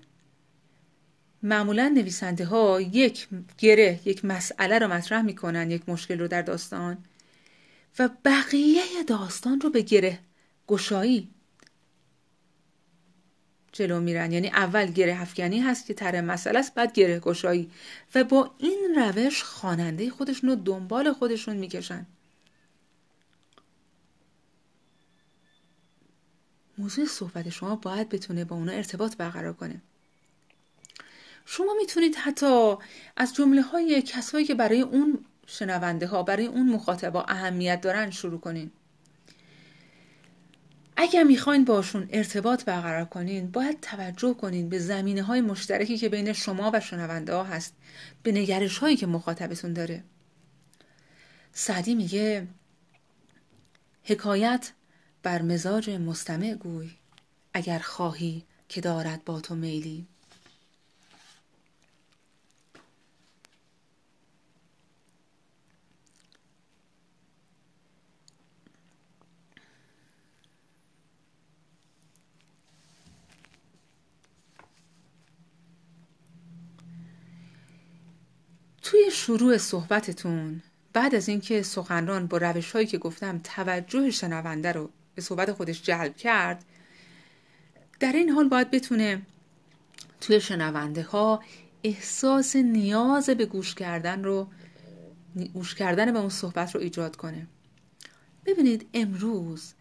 معمولا 1.42 1.88
نویسنده 1.88 2.44
ها 2.44 2.80
یک 2.80 3.28
گره 3.58 4.00
یک 4.04 4.24
مسئله 4.24 4.78
رو 4.78 4.88
مطرح 4.88 5.22
می‌کنن 5.22 5.70
یک 5.70 5.88
مشکل 5.88 6.18
رو 6.18 6.28
در 6.28 6.42
داستان 6.42 6.98
و 7.98 8.10
بقیه 8.24 8.82
داستان 9.06 9.60
رو 9.60 9.70
به 9.70 9.82
گره 9.82 10.18
گشایی 10.66 11.28
جلو 13.72 14.00
میرن. 14.00 14.32
یعنی 14.32 14.48
اول 14.48 14.86
گره 14.86 15.20
افکنی 15.20 15.60
هست 15.60 15.86
که 15.86 15.94
تر 15.94 16.20
مسئله 16.20 16.58
است 16.58 16.74
بعد 16.74 16.92
گره 16.92 17.20
گشایی. 17.20 17.70
و 18.14 18.24
با 18.24 18.54
این 18.58 18.94
روش 18.96 19.42
خواننده 19.42 20.10
خودشون 20.10 20.50
رو 20.50 20.56
دنبال 20.56 21.12
خودشون 21.12 21.56
می‌کشن. 21.56 22.06
موضوع 26.78 27.06
صحبت 27.06 27.50
شما 27.50 27.76
باید 27.76 28.08
بتونه 28.08 28.44
با 28.44 28.56
اونا 28.56 28.72
ارتباط 28.72 29.16
برقرار 29.16 29.52
کنه. 29.52 29.80
شما 31.46 31.74
می‌تونید 31.78 32.16
حتی 32.16 32.74
از 33.16 33.34
جمله 33.34 33.62
های 33.62 34.02
کسایی 34.02 34.44
که 34.44 34.54
برای 34.54 34.80
اون 34.80 35.24
شنونده 35.46 36.06
ها 36.06 36.22
برای 36.22 36.46
اون 36.46 36.68
مخاطبا 36.68 37.22
اهمیت 37.22 37.80
دارن 37.80 38.10
شروع 38.10 38.40
کنین. 38.40 38.70
اگر 40.96 41.22
می‌خواین 41.22 41.64
باشون 41.64 42.08
ارتباط 42.12 42.64
برقرار 42.64 43.04
کنین 43.04 43.50
باید 43.50 43.80
توجه 43.80 44.34
کنین 44.34 44.68
به 44.68 44.78
زمینه 44.78 45.22
های 45.22 45.40
مشترکی 45.40 45.98
که 45.98 46.08
بین 46.08 46.32
شما 46.32 46.70
و 46.74 46.80
شنونده 46.80 47.34
ها 47.34 47.44
هست 47.44 47.74
به 48.22 48.32
نگرش 48.32 48.78
هایی 48.78 48.96
که 48.96 49.06
مخاطبتون 49.06 49.72
داره. 49.72 50.04
سعدی 51.52 51.94
میگه 51.94 52.46
حکایت 54.04 54.72
بر 55.24 55.42
مزاج 55.42 55.90
مستمع 55.90 56.54
گوی 56.54 56.90
اگر 57.54 57.78
خواهی 57.78 58.44
که 58.68 58.80
دارد 58.80 59.24
با 59.24 59.40
تو 59.40 59.54
میلی. 59.54 60.06
توی 78.82 79.10
شروع 79.12 79.58
صحبتتون 79.58 80.62
بعد 80.92 81.14
از 81.14 81.28
اینکه 81.28 81.62
سخنران 81.62 82.26
با 82.26 82.38
روش 82.38 82.76
که 82.76 82.98
گفتم 82.98 83.40
توجه 83.44 84.10
شنونده 84.10 84.72
رو 84.72 84.90
به 85.14 85.22
صحبت 85.22 85.52
خودش 85.52 85.82
جلب 85.82 86.16
کرد. 86.16 86.64
در 88.00 88.12
این 88.12 88.30
حال 88.30 88.48
باید 88.48 88.70
بتونه 88.70 89.22
توی 90.20 90.40
شنونده 90.40 91.02
ها 91.02 91.42
احساس 91.84 92.56
نیاز 92.56 93.30
به 93.30 93.46
گوش 93.46 93.74
کردن 93.74 94.24
رو 94.24 94.48
گوش 95.52 95.74
کردن 95.74 96.12
به 96.12 96.18
اون 96.18 96.28
صحبت 96.28 96.74
رو 96.74 96.80
ایجاد 96.80 97.16
کنه. 97.16 97.46
ببینید 98.46 98.88
امروز 98.94 99.74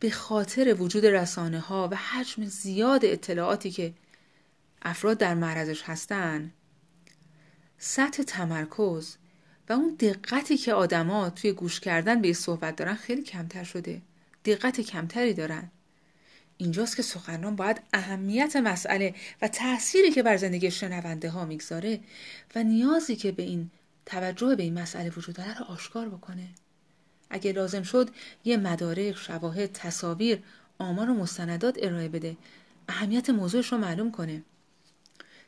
به 0.00 0.10
خاطر 0.10 0.74
وجود 0.78 1.06
رسانه 1.06 1.60
ها 1.60 1.88
و 1.92 1.96
حجم 1.96 2.44
زیاد 2.44 3.04
اطلاعاتی 3.04 3.70
که 3.70 3.94
افراد 4.82 5.18
در 5.18 5.34
معرضش 5.34 5.82
هستن 5.82 6.52
سطح 7.78 8.22
تمرکز 8.22 9.16
و 9.68 9.72
اون 9.72 9.94
دقتی 9.94 10.56
که 10.56 10.74
آدما 10.74 11.30
توی 11.30 11.52
گوش 11.52 11.80
کردن 11.80 12.20
به 12.20 12.32
صحبت 12.32 12.76
دارن 12.76 12.94
خیلی 12.94 13.22
کمتر 13.22 13.64
شده. 13.64 14.02
دقت 14.44 14.80
کمتری 14.80 15.34
دارن. 15.34 15.70
اینجاست 16.56 16.96
که 16.96 17.02
سخنران 17.02 17.56
باید 17.56 17.80
اهمیت 17.92 18.56
مسئله 18.56 19.14
و 19.42 19.48
تأثیری 19.48 20.10
که 20.10 20.22
بر 20.22 20.36
زندگی 20.36 20.70
شنونده 20.70 21.30
ها 21.30 21.44
می‌گذاره 21.44 22.00
و 22.54 22.62
نیازی 22.62 23.16
که 23.16 23.32
به 23.32 23.42
این 23.42 23.70
توجه 24.06 24.54
به 24.54 24.62
این 24.62 24.78
مسئله 24.78 25.10
وجود 25.16 25.34
داره 25.34 25.58
رو 25.58 25.64
آشکار 25.64 26.08
بکنه. 26.08 26.48
اگه 27.30 27.52
لازم 27.52 27.82
شد 27.82 28.10
یه 28.44 28.56
مدارک 28.56 29.16
شواهد 29.16 29.72
تصاویر 29.72 30.42
آمار 30.78 31.10
و 31.10 31.14
مستندات 31.14 31.78
ارائه 31.82 32.08
بده. 32.08 32.36
اهمیت 32.88 33.30
موضوعش 33.30 33.72
رو 33.72 33.78
معلوم 33.78 34.10
کنه. 34.10 34.42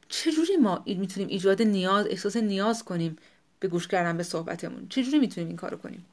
چجوری 0.09 0.57
ما 0.57 0.83
می‌تونیم 0.87 1.29
ایجاد 1.29 1.63
نیاز 1.63 2.07
احساس 2.07 2.37
نیاز 2.37 2.85
کنیم 2.85 3.17
به 3.61 3.69
گوش 3.69 3.89
کردن 3.89 4.17
به 4.17 4.23
صحبتمون. 4.23 4.89
چجوری 4.89 5.19
می‌تونیم 5.19 5.49
این 5.49 5.57
کارو 5.57 5.77
کنیم؟ 5.77 6.05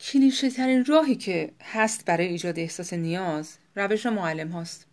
کلیشه 0.00 0.50
ترین 0.50 0.84
راهی 0.84 1.16
که 1.16 1.52
هست 1.62 2.04
برای 2.04 2.26
ایجاد 2.26 2.58
احساس 2.58 2.92
نیاز 2.92 3.56
روش 3.76 4.06
معلم 4.06 4.48
هاست. 4.48 4.86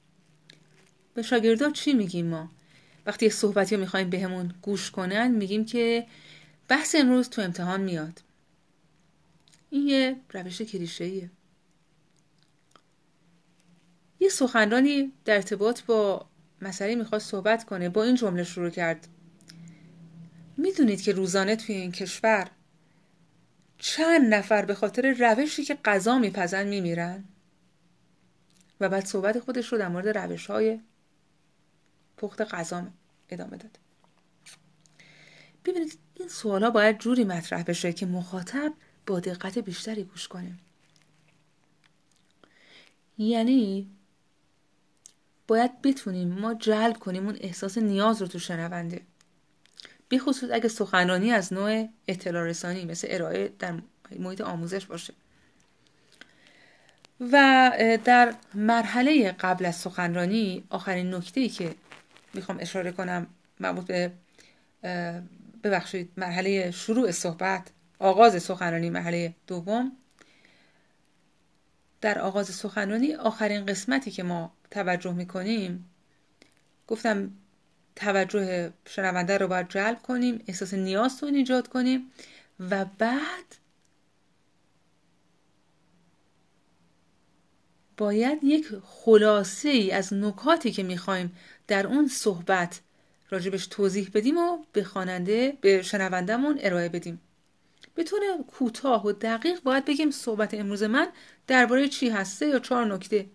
به 1.13 1.21
شاگردا 1.21 1.71
چی 1.71 1.93
میگیم 1.93 2.25
ما؟ 2.25 2.49
وقتی 3.05 3.29
صحبتی 3.29 3.75
رو 3.75 3.81
می‌خوایم 3.81 4.09
بهمون 4.09 4.53
گوش 4.61 4.91
کنن 4.91 5.31
میگیم 5.31 5.65
که 5.65 6.07
بحث 6.67 6.95
امروز 6.95 7.29
تو 7.29 7.41
امتحان 7.41 7.81
میاد. 7.81 8.21
این 9.69 9.87
یه 9.87 10.15
روش 10.33 10.61
کلیشه‌ایه. 10.61 11.29
یه 14.19 14.29
سخنرانی 14.29 15.11
در 15.25 15.35
ارتباط 15.35 15.81
با 15.81 16.25
مسئله 16.61 16.95
می‌خواست 16.95 17.31
صحبت 17.31 17.65
کنه 17.65 17.89
با 17.89 18.03
این 18.03 18.15
جمله 18.15 18.43
شروع 18.43 18.69
کرد. 18.69 19.07
می‌دونید 20.57 21.01
که 21.01 21.11
روزانه 21.11 21.55
توی 21.55 21.75
این 21.75 21.91
کشور 21.91 22.51
چند 23.77 24.33
نفر 24.33 24.65
به 24.65 24.75
خاطر 24.75 25.13
روشی 25.19 25.63
که 25.63 25.75
غذا 25.85 26.19
میپزن 26.19 26.67
میمیرن؟ 26.67 27.23
و 28.79 28.89
بعد 28.89 29.05
صحبت 29.05 29.39
خودش 29.39 29.67
رو 29.67 29.77
در 29.77 29.87
مورد 29.87 30.17
روش 30.17 30.47
های 30.47 30.79
پخت 32.17 32.41
غذا 32.41 32.87
ادامه 33.29 33.57
داد. 33.57 33.79
ببینید 35.65 35.97
این 36.15 36.27
سوالا 36.27 36.69
باید 36.69 36.97
جوری 36.97 37.23
مطرح 37.23 37.63
بشه 37.63 37.93
که 37.93 38.05
مخاطب 38.05 38.73
با 39.05 39.19
دقت 39.19 39.57
بیشتری 39.57 40.03
گوش 40.03 40.27
کنه. 40.27 40.51
یعنی 43.17 43.89
باید 45.47 45.81
بتونیم 45.81 46.27
ما 46.27 46.53
جلب 46.53 46.97
کنیم 46.97 47.25
اون 47.25 47.37
احساس 47.41 47.77
نیاز 47.77 48.21
رو 48.21 48.27
تو 48.27 48.39
شنونده. 48.39 49.01
به 50.09 50.19
خصوص 50.19 50.49
اگه 50.53 50.67
سخنرانی 50.67 51.31
از 51.31 51.53
نوع 51.53 51.87
اطلاع 52.07 52.43
رسانی 52.43 52.85
مثل 52.85 53.07
ارائه 53.11 53.51
در 53.59 53.73
محیط 54.19 54.41
آموزش 54.41 54.85
باشه. 54.85 55.13
و 57.19 57.71
در 58.05 58.33
مرحله 58.53 59.31
قبل 59.31 59.65
از 59.65 59.75
سخنرانی 59.75 60.63
آخرین 60.69 61.13
نکته 61.13 61.39
ای 61.39 61.49
که 61.49 61.75
می‌خوام 62.33 62.57
اشاره 62.61 62.91
کنم 62.91 63.27
مربوط 63.59 63.85
به 63.85 64.11
ببخشید 65.63 66.11
مرحله 66.17 66.71
شروع 66.71 67.11
صحبت 67.11 67.71
آغاز 67.99 68.43
سخنرانی 68.43 68.89
مرحله 68.89 69.33
دوم 69.47 69.91
در 72.01 72.19
آغاز 72.19 72.47
سخنرانی 72.47 73.13
آخرین 73.13 73.65
قسمتی 73.65 74.11
که 74.11 74.23
ما 74.23 74.53
توجه 74.71 75.13
می‌کنیم 75.13 75.89
گفتم 76.87 77.31
توجه 77.95 78.73
شنونده 78.85 79.37
رو 79.37 79.47
باید 79.47 79.69
جلب 79.69 80.01
کنیم 80.01 80.43
احساس 80.47 80.73
نیاز 80.73 81.17
تو 81.17 81.25
ایجاد 81.25 81.67
کنیم 81.67 82.11
و 82.59 82.85
بعد 82.85 83.55
باید 87.97 88.39
یک 88.43 88.67
خلاصه 88.83 89.69
ای 89.69 89.91
از 89.91 90.13
نکاتی 90.13 90.71
که 90.71 90.83
می‌خوایم 90.83 91.35
در 91.67 91.87
اون 91.87 92.07
صحبت 92.07 92.81
راجبش 93.29 93.67
توضیح 93.67 94.09
بدیم 94.13 94.37
و 94.37 94.57
به 94.73 94.83
خواننده 94.83 95.57
به 95.61 95.81
شنوندهمون 95.81 96.59
ارائه 96.61 96.89
بدیم. 96.89 97.21
به 97.97 98.03
طور 98.03 98.21
کوتاه 98.47 99.05
و 99.05 99.11
دقیق 99.11 99.61
باید 99.63 99.85
بگیم 99.85 100.11
صحبت 100.11 100.53
امروز 100.53 100.83
من 100.83 101.07
درباره 101.47 101.87
چی 101.87 102.09
هسته 102.09 102.47
یا 102.47 102.59
چهار 102.59 102.85
نکته. 102.85 103.25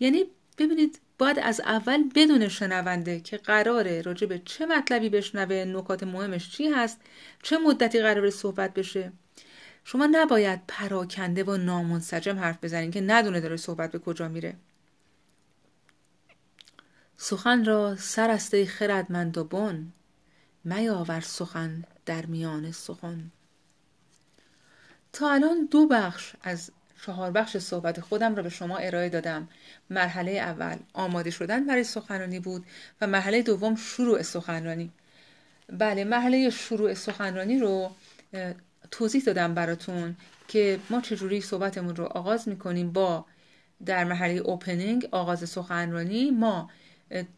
یعنی 0.00 0.24
ببینید 0.58 1.00
باید 1.18 1.38
از 1.38 1.60
اول 1.60 2.04
بدون 2.14 2.48
شنونده 2.48 3.20
که 3.20 3.36
قراره 3.36 4.02
راجع 4.02 4.26
به 4.26 4.42
چه 4.44 4.66
مطلبی 4.66 5.08
بشنوه 5.08 5.64
نکات 5.64 6.02
مهمش 6.02 6.50
چی 6.50 6.68
هست 6.68 7.00
چه 7.42 7.58
مدتی 7.58 8.00
قراره 8.00 8.30
صحبت 8.30 8.74
بشه. 8.74 9.12
شما 9.84 10.08
نباید 10.10 10.60
پراکنده 10.68 11.44
و 11.44 11.56
نامنسجم 11.56 12.38
حرف 12.38 12.64
بزنین 12.64 12.90
که 12.90 13.00
ندونه 13.00 13.40
داره 13.40 13.56
صحبت 13.56 13.92
به 13.92 13.98
کجا 13.98 14.28
میره. 14.28 14.56
سخن 17.16 17.64
را 17.64 17.96
سرسته 17.96 18.66
خردمند 18.66 19.38
و 19.38 19.44
بن 19.44 19.92
میاور 20.64 21.20
سخن. 21.20 21.84
در 22.06 22.26
میان 22.26 22.72
سخن. 22.72 23.30
تا 25.12 25.32
الان 25.32 25.68
دو 25.70 25.86
بخش 25.86 26.32
از 26.42 26.70
چهار 27.06 27.30
بخش 27.30 27.56
صحبت 27.56 28.00
خودم 28.00 28.34
را 28.34 28.42
به 28.42 28.48
شما 28.48 28.76
ارائه 28.76 29.08
دادم. 29.08 29.48
مرحله 29.90 30.30
اول 30.30 30.76
آماده 30.92 31.30
شدن 31.30 31.66
برای 31.66 31.84
سخنرانی 31.84 32.40
بود 32.40 32.66
و 33.00 33.06
مرحله 33.06 33.42
دوم 33.42 33.76
شروع 33.76 34.22
سخنرانی. 34.22 34.90
بله 35.68 36.04
مرحله 36.04 36.50
شروع 36.50 36.94
سخنرانی 36.94 37.58
رو 37.58 37.90
توضیح 38.90 39.22
دادم 39.22 39.54
براتون 39.54 40.16
که 40.48 40.80
ما 40.90 41.00
چجوری 41.00 41.40
صحبتمون 41.40 41.96
رو 41.96 42.04
آغاز 42.04 42.48
می‌کنیم 42.48 42.92
با 42.92 43.24
در 43.86 44.04
مرحله 44.04 44.34
اوپنینگ 44.34 45.08
آغاز 45.10 45.48
سخنرانی 45.50 46.30
ما 46.30 46.70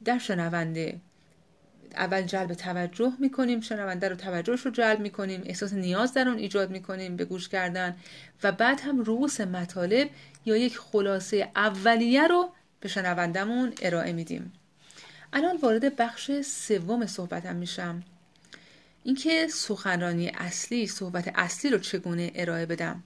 در 0.04 0.18
شنونده 0.18 1.00
اول 1.96 2.22
جلب 2.22 2.54
توجه 2.54 3.12
می‌کنیم 3.18 3.60
شنونده 3.60 4.08
رو 4.08 4.16
توجهش 4.16 4.60
رو 4.60 4.70
جلب 4.70 5.00
می‌کنیم 5.00 5.42
احساس 5.44 5.72
نیاز 5.72 6.14
در 6.14 6.28
اون 6.28 6.38
ایجاد 6.38 6.70
می‌کنیم 6.70 7.16
به 7.16 7.24
گوش 7.24 7.48
کردن 7.48 7.96
و 8.42 8.52
بعد 8.52 8.80
هم 8.80 9.00
رؤوس 9.00 9.40
مطالب 9.40 10.10
یا 10.44 10.56
یک 10.56 10.78
خلاصه 10.78 11.50
اولیه 11.56 12.26
رو 12.26 12.48
به 12.80 12.88
شنوندمون 12.88 13.72
ارائه 13.82 14.12
میدیم. 14.12 14.52
الان 15.32 15.56
وارد 15.56 15.96
بخش 15.96 16.30
سوم 16.40 17.06
صحبتم 17.06 17.56
میشم. 17.56 18.02
اینکه 19.04 19.48
سخنرانی 19.48 20.28
اصلی 20.28 20.86
صحبت 20.86 21.32
اصلی 21.34 21.70
رو 21.70 21.78
چگونه 21.78 22.32
ارائه 22.34 22.66
بدم؟ 22.66 23.02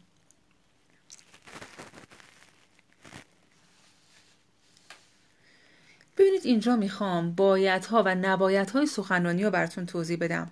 ببینید 6.19 6.47
اینجا 6.47 6.77
می‌خوام 6.77 7.35
بایدها 7.35 8.03
و 8.03 8.15
نبایدهای 8.15 8.87
سخنرانی 8.87 9.45
رو 9.45 9.51
براتون 9.51 9.87
توضیح 9.87 10.19
بدم. 10.21 10.51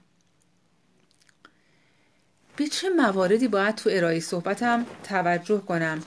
به 2.56 2.66
چه 2.66 2.88
مواردی 2.88 3.48
باید 3.48 3.74
تو 3.74 3.90
ارائه 3.92 4.20
صحبتم 4.20 4.86
توجه 5.04 5.60
کنم؟ 5.60 6.02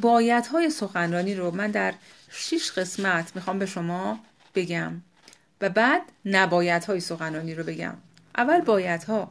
بایدهای 0.00 0.70
سخنرانی 0.70 1.34
رو 1.34 1.50
من 1.50 1.70
در 1.70 1.94
شیش 2.30 2.72
قسمت 2.72 3.36
می‌خوام 3.36 3.58
به 3.58 3.66
شما 3.66 4.20
بگم 4.54 5.02
و 5.60 5.68
بعد 5.68 6.02
نبایدهای 6.24 7.00
سخنرانی 7.00 7.54
رو 7.54 7.64
بگم. 7.64 7.96
اول 8.36 8.60
بایدها 8.60 9.30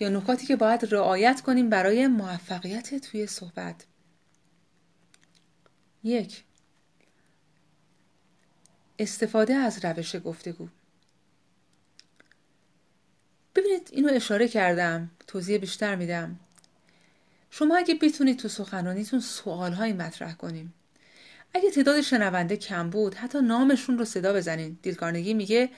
یا 0.00 0.08
نکاتی 0.08 0.46
که 0.46 0.56
باید 0.56 0.94
رعایت 0.94 1.40
کنیم 1.40 1.70
برای 1.70 2.06
موفقیت 2.06 2.94
توی 2.94 3.26
صحبت. 3.26 3.84
یک 6.04 6.44
استفاده 9.00 9.54
از 9.54 9.84
روش 9.84 10.16
گفتگو. 10.24 10.68
ببینید 13.54 13.88
اینو 13.92 14.12
اشاره 14.12 14.48
کردم 14.48 15.10
توضیح 15.26 15.58
بیشتر 15.58 15.94
میدم. 15.94 16.40
شما 17.50 17.76
اگه 17.76 17.94
بتونید 17.94 18.38
تو 18.38 18.48
سخنرانیتون 18.48 19.20
سوالهایی 19.20 19.92
مطرح 19.92 20.32
کنیم. 20.32 20.74
اگه 21.54 21.70
تعداد 21.70 22.00
شنونده 22.00 22.56
کم 22.56 22.90
بود 22.90 23.14
حتی 23.14 23.40
نامشون 23.40 23.98
رو 23.98 24.04
صدا 24.04 24.32
بزنین. 24.32 24.78
دیلکارنگی 24.82 25.34
میگه 25.34 25.70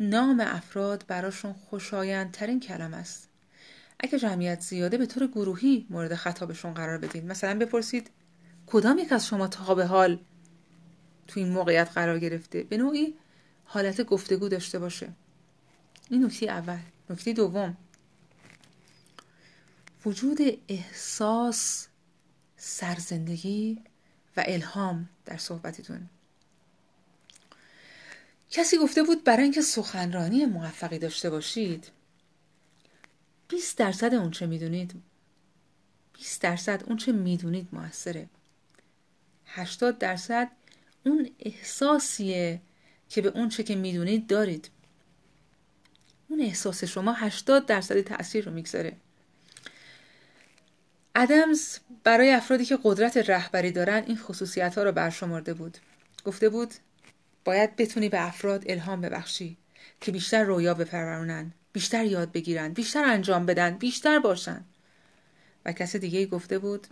نام 0.00 0.40
افراد 0.40 1.04
براشون 1.08 1.52
خوشایندترین 1.52 2.60
کلم 2.60 2.94
است. 2.94 3.28
اگه 4.00 4.18
جمعیت 4.18 4.60
زیاده 4.60 4.98
به 4.98 5.06
طور 5.06 5.26
گروهی 5.26 5.86
مورد 5.90 6.14
خطابشون 6.14 6.74
قرار 6.74 6.98
بدین. 6.98 7.26
مثلا 7.26 7.58
بپرسید 7.58 8.10
کدام 8.66 8.98
یک 8.98 9.12
از 9.12 9.26
شما 9.26 9.48
تا 9.48 9.74
به 9.74 9.86
حال 9.86 10.18
تو 11.30 11.40
این 11.40 11.48
موقعیت 11.48 11.90
قرار 11.94 12.18
گرفته. 12.18 12.62
به 12.62 12.76
نوعی 12.76 13.14
حالت 13.64 14.02
گفتگو 14.02 14.48
داشته 14.48 14.78
باشه. 14.78 15.12
این 16.10 16.24
نکته 16.24 16.46
اول. 16.46 16.78
نکته 17.10 17.32
دوم. 17.32 17.76
وجود 20.06 20.38
احساس 20.68 21.86
سرزندگی 22.56 23.82
و 24.36 24.44
الهام 24.46 25.08
در 25.24 25.36
صحبتتون. 25.36 26.08
کسی 28.50 28.78
گفته 28.78 29.02
بود 29.02 29.24
برای 29.24 29.42
اینکه 29.42 29.62
سخنرانی 29.62 30.46
موفقی 30.46 30.98
داشته 30.98 31.30
باشید 31.30 31.90
20 33.48 33.78
درصد 33.78 34.14
اون 34.14 34.30
چه 34.30 34.46
می‌دونید 34.46 35.02
20 36.12 36.42
درصد 36.42 36.82
اون 36.86 36.96
چه 36.96 37.12
می‌دونید 37.12 37.68
موثره. 37.72 38.28
80 39.46 39.98
درصد 39.98 40.50
اون 41.06 41.30
احساسیه 41.38 42.60
که 43.08 43.22
به 43.22 43.28
اون 43.28 43.48
چه 43.48 43.62
که 43.62 43.76
می‌دونید 43.76 44.26
دارید. 44.26 44.70
اون 46.28 46.40
احساس 46.40 46.84
شما 46.84 47.12
80 47.12 47.66
درصد 47.66 48.00
تاثیر 48.00 48.44
رو 48.44 48.52
می‌گذاره. 48.52 48.96
ادمز 51.14 51.78
برای 52.04 52.30
افرادی 52.30 52.64
که 52.64 52.78
قدرت 52.82 53.16
رهبری 53.16 53.72
دارن 53.72 54.04
این 54.06 54.16
خصوصیت 54.16 54.78
ها 54.78 54.84
رو 54.84 54.92
برشمرده 54.92 55.54
بود. 55.54 55.78
گفته 56.24 56.48
بود 56.48 56.74
باید 57.44 57.76
بتونی 57.76 58.08
به 58.08 58.26
افراد 58.26 58.64
الهام 58.66 59.00
ببخشی 59.00 59.56
که 60.00 60.12
بیشتر 60.12 60.42
رویا 60.42 60.74
بپرورونن 60.74 61.52
بیشتر 61.72 62.04
یاد 62.04 62.32
بگیرن 62.32 62.72
بیشتر 62.72 63.04
انجام 63.04 63.46
بدن 63.46 63.70
بیشتر 63.70 64.18
باشن. 64.18 64.64
و 65.64 65.72
کسی 65.72 65.98
دیگه 65.98 66.26
گفته 66.26 66.58
بود 66.58 66.86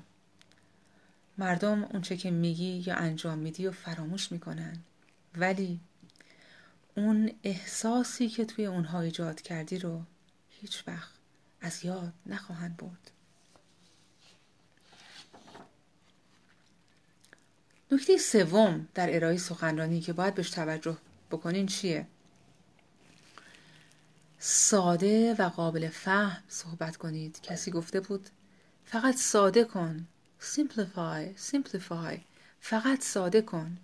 مردم 1.39 1.85
اونچه 1.85 2.17
که 2.17 2.31
میگی 2.31 2.85
یا 2.87 2.95
انجام 2.95 3.39
میدی 3.39 3.67
و 3.67 3.73
فراموش 3.73 4.33
می‌کنن. 4.33 4.77
ولی 5.37 5.81
اون 6.97 7.33
احساسی 7.43 8.29
که 8.29 8.45
توی 8.45 8.67
اونها 8.67 9.01
ایجاد 9.01 9.43
کردی 9.43 9.79
رو 9.79 10.03
هیچ 10.51 10.85
وقت 10.87 11.11
از 11.61 11.85
یاد 11.85 12.13
نخواهند 12.27 12.77
برد. 12.77 13.11
نکته 17.93 18.17
سوم 18.17 18.89
در 18.95 19.17
ارائه 19.17 19.37
سخنرانی 19.37 20.01
که 20.01 20.13
باید 20.13 20.35
بهش 20.35 20.51
توجه 20.51 20.97
بکنین 21.31 21.67
چیه؟ 21.67 22.07
ساده 24.39 25.35
و 25.35 25.49
قابل 25.49 25.89
فهم 25.89 26.43
صحبت 26.49 26.97
کنید. 26.97 27.41
کسی 27.43 27.71
گفته 27.71 28.01
بود 28.01 28.29
فقط 28.85 29.17
ساده 29.17 29.65
کن. 29.65 30.07
Simplify 30.41 31.37
simplify. 31.53 32.19
فقط 32.61 33.03
ساده 33.03 33.43
کن. 33.43 33.77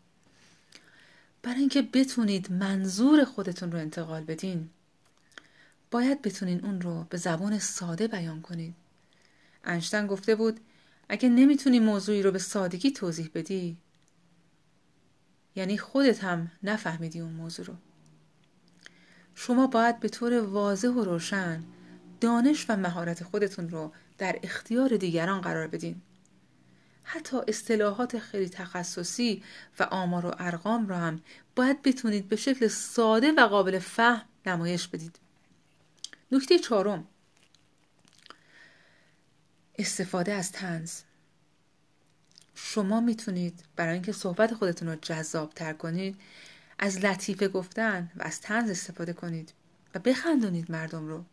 برای 1.43 1.61
اینکه 1.61 1.83
بتونید 1.83 2.53
منظور 2.53 3.25
خودتون 3.25 3.73
رو 3.73 3.79
انتقال 3.79 4.25
بدین 4.25 4.71
باید 5.91 6.23
بتونین 6.23 6.65
اون 6.65 6.81
رو 6.81 7.07
به 7.11 7.17
زبان 7.17 7.59
ساده 7.59 8.09
بیان 8.09 8.41
کنید. 8.41 8.75
انشتن 9.65 10.07
گفته 10.07 10.35
بود 10.35 10.61
اگه 11.09 11.29
نمی‌تونی 11.29 11.81
موضوعی 11.81 12.23
رو 12.23 12.31
به 12.31 12.39
سادگی 12.39 12.91
توضیح 12.91 13.31
بدی 13.35 13.77
یعنی 15.57 15.79
خودت 15.79 16.25
هم 16.25 16.51
نفهمیدی 16.63 17.21
اون 17.21 17.33
موضوع 17.33 17.67
رو. 17.67 17.75
شما 19.35 19.67
باید 19.67 20.01
به 20.01 20.09
طور 20.09 20.41
واضح 20.41 20.89
و 20.89 21.05
روشن 21.05 21.65
دانش 22.21 22.67
و 22.69 22.77
مهارت 22.77 23.25
خودتون 23.25 23.69
رو 23.69 23.93
در 24.19 24.39
اختیار 24.43 24.97
دیگران 24.97 25.41
قرار 25.41 25.67
بدین. 25.67 26.03
حتی 27.05 27.37
اصطلاحات 27.49 28.19
خیلی 28.19 28.49
تخصصی 28.49 29.43
و 29.79 29.83
آمار 29.83 30.27
و 30.27 30.35
ارقام 30.39 30.89
را 30.89 30.99
هم 30.99 31.23
باید 31.57 31.83
بتونید 31.83 32.29
به 32.29 32.37
شکل 32.37 32.69
ساده 32.69 33.33
و 33.33 33.41
قابل 33.41 33.79
فهم 33.79 34.23
نمایش 34.47 34.89
بدید. 34.89 35.19
نکته 36.33 36.59
چهارم. 36.59 37.07
استفاده 39.79 40.33
از 40.33 40.53
تنز 40.53 41.01
شما 42.55 43.01
می‌تونید 43.01 43.65
برای 43.77 43.95
اینکه 43.95 44.13
صحبت 44.13 44.55
خودتون 44.55 44.89
رو 44.89 44.97
جذاب 45.03 45.51
تر 45.51 45.73
کنید 45.73 46.17
از 46.79 46.99
لطیفه 46.99 47.49
گفتن 47.49 48.11
و 48.17 48.23
از 48.23 48.41
تنز 48.41 48.71
استفاده 48.71 49.13
کنید 49.13 49.53
و 49.95 49.99
بخندونید 49.99 50.71
مردم 50.71 51.09
رو. 51.09 51.25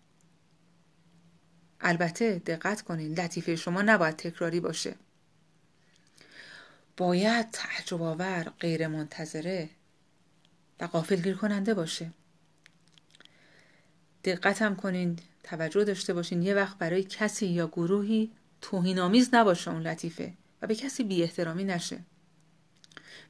البته 1.81 2.39
دقت 2.39 2.81
کنید 2.81 3.19
لطیفه 3.19 3.55
شما 3.55 3.81
نباید 3.81 4.15
تکراری 4.15 4.59
باشه. 4.59 4.95
باید 6.97 7.51
تعجب 7.51 8.01
آور 8.01 8.51
غیر 8.59 8.87
منتظره 8.87 9.69
و 10.79 10.85
قافلگیر 10.85 11.35
کننده 11.35 11.73
باشه. 11.73 12.11
دقت 14.23 14.61
هم 14.61 14.75
کنین 14.75 15.19
توجه 15.43 15.83
داشته 15.83 16.13
باشین. 16.13 16.41
یه 16.41 16.53
وقت 16.53 16.77
برای 16.77 17.03
کسی 17.03 17.47
یا 17.47 17.67
گروهی 17.67 18.31
توهینآمیز 18.61 19.29
نباشه 19.33 19.71
اون 19.71 19.87
لطیفه 19.87 20.33
و 20.61 20.67
به 20.67 20.75
کسی 20.75 21.03
بی 21.03 21.23
احترامی 21.23 21.63
نشه. 21.63 21.99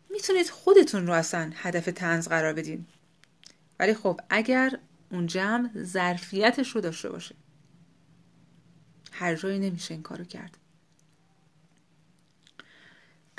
می‌تونید 0.10 0.50
خودتون 0.50 1.08
رو 1.08 1.14
اصلا 1.14 1.52
هدف 1.56 1.86
تنز 1.86 2.28
قرار 2.28 2.54
بدین. 2.54 2.86
ولی 3.80 3.94
خب 3.94 4.20
اگر 4.30 4.80
اون 5.12 5.28
جمع 5.28 5.70
ظرفیتش 5.84 6.70
رو 6.70 6.82
داشته 6.82 7.10
باشه. 7.10 7.36
هر 9.12 9.36
جایی 9.36 9.60
نمیشه 9.60 9.94
این 9.94 10.04
کارو 10.04 10.24
کرد. 10.24 10.58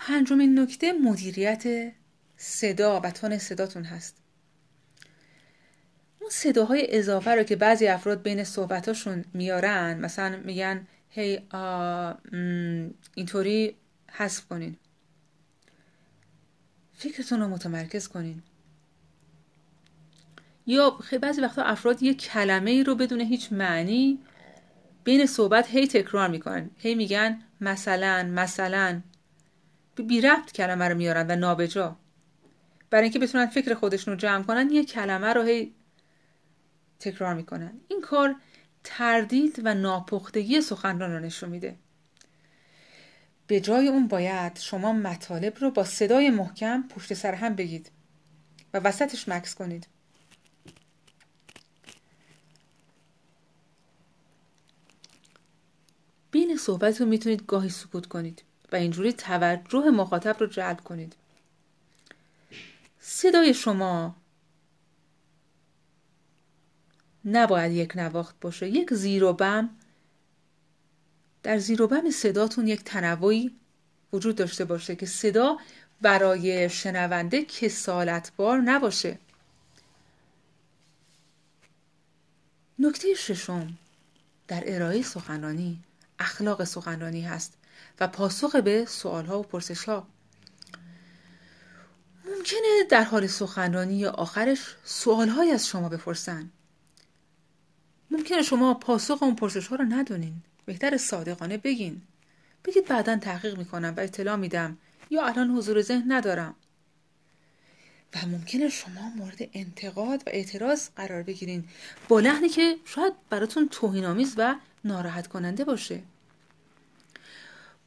پنجمین 0.07 0.59
نکته 0.59 0.93
مدیریت 0.93 1.93
صدا 2.37 3.01
و 3.01 3.11
تون 3.11 3.39
صداتون 3.39 3.85
هست. 3.85 4.17
اون 6.21 6.31
صداهای 6.31 6.99
اضافه 6.99 7.31
رو 7.31 7.43
که 7.43 7.57
بعضی 7.57 7.87
افراد 7.87 8.23
بین 8.23 8.45
صحبتاشون 8.45 9.25
میارن 9.35 10.01
مثلا 10.01 10.37
میگن 10.45 10.87
هی 11.11 11.41
اینطوری 13.15 13.77
حذف 14.13 14.47
کنین. 14.47 14.77
فکرتون 16.95 17.41
رو 17.41 17.49
متمرکز 17.49 18.09
کنین. 18.09 18.43
یا 20.67 20.99
بعضی 21.23 21.41
وقتا 21.41 21.63
افراد 21.63 22.03
یه 22.03 22.15
کلمه 22.15 22.71
ای 22.71 22.85
رو 22.85 22.95
بدون 22.95 23.21
هیچ 23.21 23.53
معنی 23.53 24.19
بین 25.05 25.27
صحبت 25.27 25.71
هی 25.71 25.87
تکرار 25.87 26.29
می‌کنن. 26.29 26.71
هی 26.79 26.95
میگن 26.95 27.43
مثلا 27.61 28.23
مثلا. 28.23 29.01
بی 29.97 30.21
ربط 30.21 30.53
کلمه 30.53 30.89
رو 30.89 30.97
میارن 30.97 31.31
و 31.31 31.37
نابجا. 31.37 31.97
برای 32.91 33.05
اینکه 33.05 33.19
بتونن 33.19 33.47
فکر 33.47 33.75
خودشون 33.75 34.15
رو 34.15 34.21
جمع 34.21 34.45
کنن 34.45 34.71
یه 34.71 34.85
کلمه 34.85 35.33
رو 35.33 35.43
هی 35.43 35.75
تکرار 37.01 37.35
می‌کنن. 37.35 37.81
این 37.89 38.01
کار 38.01 38.37
تردید 38.85 39.61
و 39.65 39.75
ناپختگی 39.75 40.61
سخنران 40.61 41.13
رو 41.13 41.19
نشون 41.19 41.51
میده. 41.51 41.77
به 43.47 43.61
جای 43.61 43.89
اون 43.89 44.09
باید 44.09 44.59
شما 44.59 44.93
مطالب 44.93 45.59
رو 45.59 45.71
با 45.71 45.85
صدای 45.85 46.31
محکم 46.31 46.89
پشت 46.89 47.15
سر 47.15 47.35
هم 47.35 47.55
بگید 47.55 47.91
و 48.75 48.79
وسطش 48.79 49.29
مکس 49.29 49.55
کنید. 49.55 49.87
بین 56.31 56.57
صحبت 56.57 57.01
رو 57.01 57.07
می‌تونید 57.07 57.47
گاهی 57.47 57.69
سکوت 57.69 58.07
کنید. 58.07 58.43
و 58.73 58.77
اینجوری 58.77 59.13
توجه 59.13 59.91
مخاطب 59.91 60.37
رو 60.41 60.47
جلب 60.47 60.81
کنید. 60.81 61.17
صدای 63.01 63.55
شما 63.55 64.17
نباید 67.25 67.73
یک 67.73 67.97
نواخت 67.97 68.41
باشه. 68.41 68.69
یک 68.69 68.95
زیر 68.95 69.25
و 69.25 69.33
بم 69.33 69.71
در 71.43 71.59
زیر 71.59 71.83
و 71.83 71.87
بم 71.87 72.11
صداتون 72.11 72.69
یک 72.69 72.85
تنوعی 72.85 73.57
وجود 74.13 74.37
داشته 74.37 74.65
باشه 74.65 74.97
که 74.97 75.07
صدا 75.07 75.59
برای 76.01 76.71
شنونده 76.71 77.45
کسالت 77.45 78.33
بار 78.37 78.59
نباشه. 78.59 79.19
نکته 82.79 83.15
ششم 83.15 83.79
در 84.49 84.63
ارائه 84.67 85.03
سخنرانی 85.03 85.81
اخلاق 86.19 86.65
سخنرانی 86.65 87.23
هست. 87.23 87.53
و 88.01 88.09
پاسخ 88.09 88.57
به 88.57 88.85
سوالها 88.85 89.41
و 89.41 89.43
پرسشها. 89.43 90.07
ممکنه 92.25 92.85
در 92.91 93.05
حال 93.05 93.27
سخنرانی 93.27 93.99
یا 93.99 94.11
آخرش 94.11 94.77
سوالهایی 94.85 95.51
از 95.51 95.67
شما 95.67 95.89
بپرسن. 95.89 96.51
ممکنه 98.11 98.43
شما 98.43 98.75
پاسخ 98.75 99.23
اون 99.23 99.35
پرسش 99.35 99.67
ها 99.67 99.77
رو 99.77 99.85
ندونین. 99.85 100.35
بهتر 100.65 100.97
صادقانه 100.97 101.57
بگین. 101.57 102.03
بگید 102.65 102.89
بعدا 102.89 103.17
تحقیق 103.17 103.59
می‌کنم 103.59 103.95
و 103.97 104.01
اطلاع 104.01 104.37
میدم 104.37 104.79
یا 105.11 105.27
الان 105.27 105.51
حضور 105.51 105.83
ذهن 105.83 106.13
ندارم. 106.13 106.55
و 108.15 108.27
ممکنه 108.27 108.69
شما 108.69 109.09
مورد 109.17 109.39
انتقاد 109.53 110.23
و 110.27 110.31
اعتراض 110.31 110.89
قرار 110.97 111.23
بگیرین. 111.23 111.65
با 112.09 112.21
لحنی 112.21 112.49
که 112.49 112.77
شاید 112.85 113.13
براتون 113.31 113.69
توهینآمیز 113.69 114.35
و 114.37 114.55
ناراحت 114.85 115.27
کننده 115.27 115.65
باشه. 115.65 116.03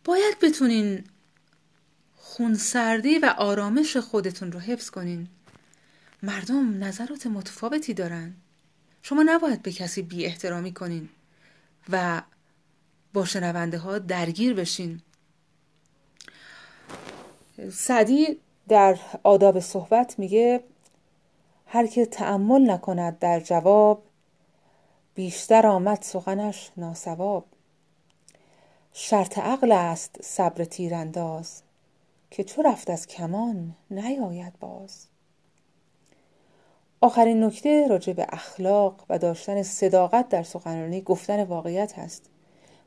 باید 0.05 0.39
بتونین 0.41 1.03
خونسردی 2.15 3.19
و 3.19 3.25
آرامش 3.37 3.97
خودتون 3.97 4.51
رو 4.51 4.59
حفظ 4.59 4.89
کنین. 4.89 5.27
مردم 6.23 6.83
نظرات 6.83 7.27
متفاوتی 7.27 7.93
دارن. 7.93 8.35
شما 9.01 9.23
نباید 9.25 9.61
به 9.61 9.71
کسی 9.71 10.01
بی 10.01 10.25
احترامی 10.25 10.73
کنین 10.73 11.09
و 11.89 12.21
با 13.13 13.25
شنونده 13.25 13.77
ها 13.77 13.99
درگیر 13.99 14.53
بشین. 14.53 15.01
سعدی 17.71 18.39
در 18.67 18.99
آداب 19.23 19.59
صحبت 19.59 20.19
میگه 20.19 20.63
هر 21.67 21.87
که 21.87 22.05
تأمل 22.05 22.71
نکند 22.71 23.19
در 23.19 23.39
جواب 23.39 24.03
بیشتر 25.15 25.67
آمد 25.67 26.01
سخنش 26.01 26.71
ناسواب. 26.77 27.45
شرط 28.97 29.39
عقل 29.39 29.71
است 29.71 30.17
صبر 30.21 30.63
تیرانداز 30.63 31.61
که 32.31 32.43
چو 32.43 32.61
رفت 32.61 32.89
از 32.89 33.07
کمان 33.07 33.75
نیاید 33.91 34.53
باز. 34.59 35.07
آخرین 37.01 37.43
نکته 37.43 37.87
راجع 37.87 38.13
به 38.13 38.25
اخلاق 38.29 39.05
و 39.09 39.19
داشتن 39.19 39.63
صداقت 39.63 40.29
در 40.29 40.43
سخنرانی 40.43 41.01
گفتن 41.01 41.43
واقعیت 41.43 41.99
هست 41.99 42.29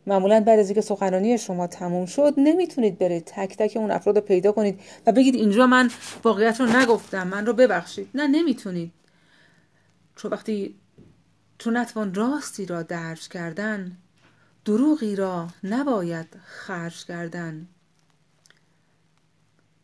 معمولا 0.06 0.40
بعد 0.40 0.58
از 0.58 0.68
اینکه 0.68 0.80
سخنرانی 0.80 1.38
شما 1.38 1.66
تموم 1.66 2.06
شد 2.06 2.34
نمی‌تونید 2.36 2.98
برید 2.98 3.24
تک 3.24 3.56
تک 3.56 3.76
اون 3.76 3.90
افراد 3.90 4.16
رو 4.16 4.24
پیدا 4.24 4.52
کنید 4.52 4.80
و 5.06 5.12
بگید 5.12 5.34
اینجا 5.34 5.66
من 5.66 5.90
واقعیت 6.24 6.60
رو 6.60 6.66
نگفتم 6.66 7.28
من 7.28 7.46
رو 7.46 7.52
ببخشید. 7.52 8.08
نه 8.14 8.26
نمی‌تونید. 8.26 8.92
چون 10.16 10.30
وقتی 10.30 10.78
تو 11.58 11.70
نتوان 11.70 12.14
راستی 12.14 12.66
را 12.66 12.82
درج 12.82 13.28
کردن 13.28 13.96
دروغی 14.68 15.16
را 15.16 15.48
نباید 15.64 16.26
خرج 16.44 17.04
کردن. 17.04 17.68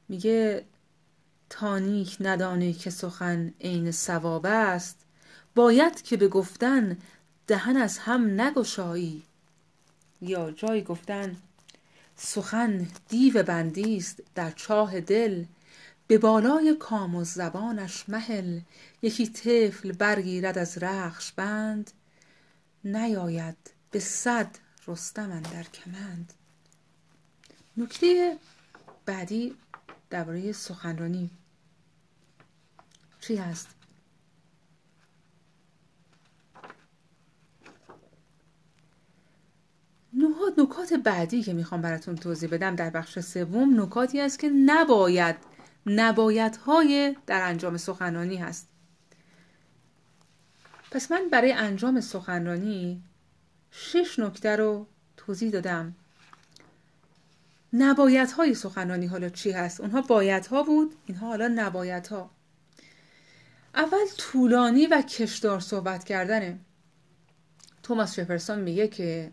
میگه 0.09 0.65
تانیک 1.51 2.17
ندانی 2.21 2.73
که 2.73 2.91
سخن 2.91 3.55
عین 3.61 3.91
ثواب 3.91 4.47
است. 4.47 4.99
باید 5.55 6.03
که 6.03 6.17
به 6.17 6.29
گفتن 6.29 6.99
دهن 7.47 7.77
از 7.77 7.99
هم 7.99 8.41
نگشایی. 8.41 9.23
یا 10.21 10.51
جایی 10.51 10.83
گفتن 10.83 11.37
سخن 12.17 12.89
دیو 13.09 13.43
بندی 13.43 13.97
است 13.97 14.23
در 14.35 14.51
چاه 14.51 15.01
دل. 15.01 15.45
به 16.07 16.19
بالای 16.19 16.77
کام 16.81 17.15
و 17.15 17.25
زبانش 17.25 18.09
مهل. 18.09 18.61
یکی 19.03 19.27
طفل 19.27 19.93
برگیرد 19.93 20.59
از 20.59 20.79
رخش 20.79 21.33
بند. 21.33 21.91
نیاید 22.85 23.57
به 23.91 24.01
صد 24.01 24.64
رستم 24.87 25.41
در 25.41 25.63
کمند. 25.63 26.33
نکته 27.77 28.39
بعدی 29.07 29.57
درباره 30.11 30.53
سخنرانی. 30.53 31.31
چی 33.21 33.37
هست؟ 33.37 33.69
نکات 40.59 40.93
بعدی 40.93 41.43
که 41.43 41.53
می‌خوام 41.53 41.83
براتون 41.83 42.15
توضیح 42.15 42.51
بدم 42.51 42.77
در 42.77 42.91
بخش 42.91 43.19
سوم 43.19 43.81
نکاتی 43.81 44.21
است 44.21 44.39
که 44.39 44.49
نباید 44.49 45.37
نبایدهای 45.87 47.17
در 47.27 47.43
انجام 47.43 47.77
سخنرانی 47.77 48.37
هست. 48.37 48.69
پس 50.91 51.13
من 51.13 51.29
برای 51.33 51.53
انجام 51.53 52.01
سخنرانی 52.01 53.03
شش 53.77 54.19
نکته 54.19 54.57
رو 54.57 54.87
توضیح 55.17 55.51
دادم. 55.51 55.95
نبایدهای 57.73 58.55
سخنرانی 58.55 59.07
حالا 59.07 59.29
چی 59.29 59.51
هست؟ 59.51 59.81
اونها 59.81 60.01
بایدها 60.01 60.63
بود 60.63 60.95
اینها 61.07 61.27
حالا 61.27 61.49
نبایدها. 61.49 62.31
اول 63.75 64.07
طولانی 64.19 64.87
و 64.87 65.03
کشدار 65.03 65.61
صحبت 65.61 66.05
کردنه. 66.05 66.59
توماس 67.83 68.15
شفرسون 68.15 68.59
میگه 68.59 68.89
که 68.89 69.33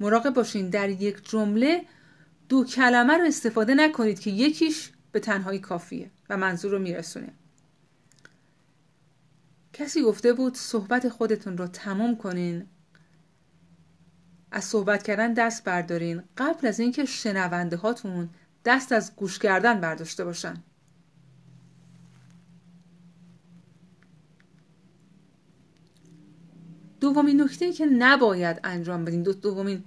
مراقب 0.00 0.34
باشین 0.34 0.70
در 0.70 0.88
یک 0.88 1.30
جمله 1.30 1.84
دو 2.48 2.64
کلمه 2.64 3.16
رو 3.16 3.24
استفاده 3.24 3.74
نکنید 3.74 4.20
که 4.20 4.30
یکیش 4.30 4.90
به 5.12 5.20
تنهایی 5.20 5.58
کافیه 5.58 6.10
و 6.30 6.36
منظور 6.36 6.70
رو 6.70 6.78
میرسونه. 6.78 7.32
کسی 9.72 10.02
گفته 10.02 10.32
بود 10.32 10.56
صحبت 10.56 11.08
خودتون 11.08 11.58
رو 11.58 11.66
تمام 11.66 12.16
کنین. 12.16 12.66
از 14.50 14.64
صحبت 14.64 15.02
کردن 15.02 15.32
دست 15.32 15.64
بردارین 15.64 16.22
قبل 16.36 16.66
از 16.66 16.80
اینکه 16.80 17.04
شنونده 17.04 17.76
هاتون 17.76 18.28
دست 18.64 18.92
از 18.92 19.16
گوش 19.16 19.38
کردن 19.38 19.80
برداشته 19.80 20.24
باشن. 20.24 20.54
دومین 27.00 27.40
نکته 27.40 27.72
که 27.72 27.86
نباید 27.86 28.60
انجام 28.64 29.04
بدین 29.04 29.22
دو 29.22 29.32
دومین 29.32 29.84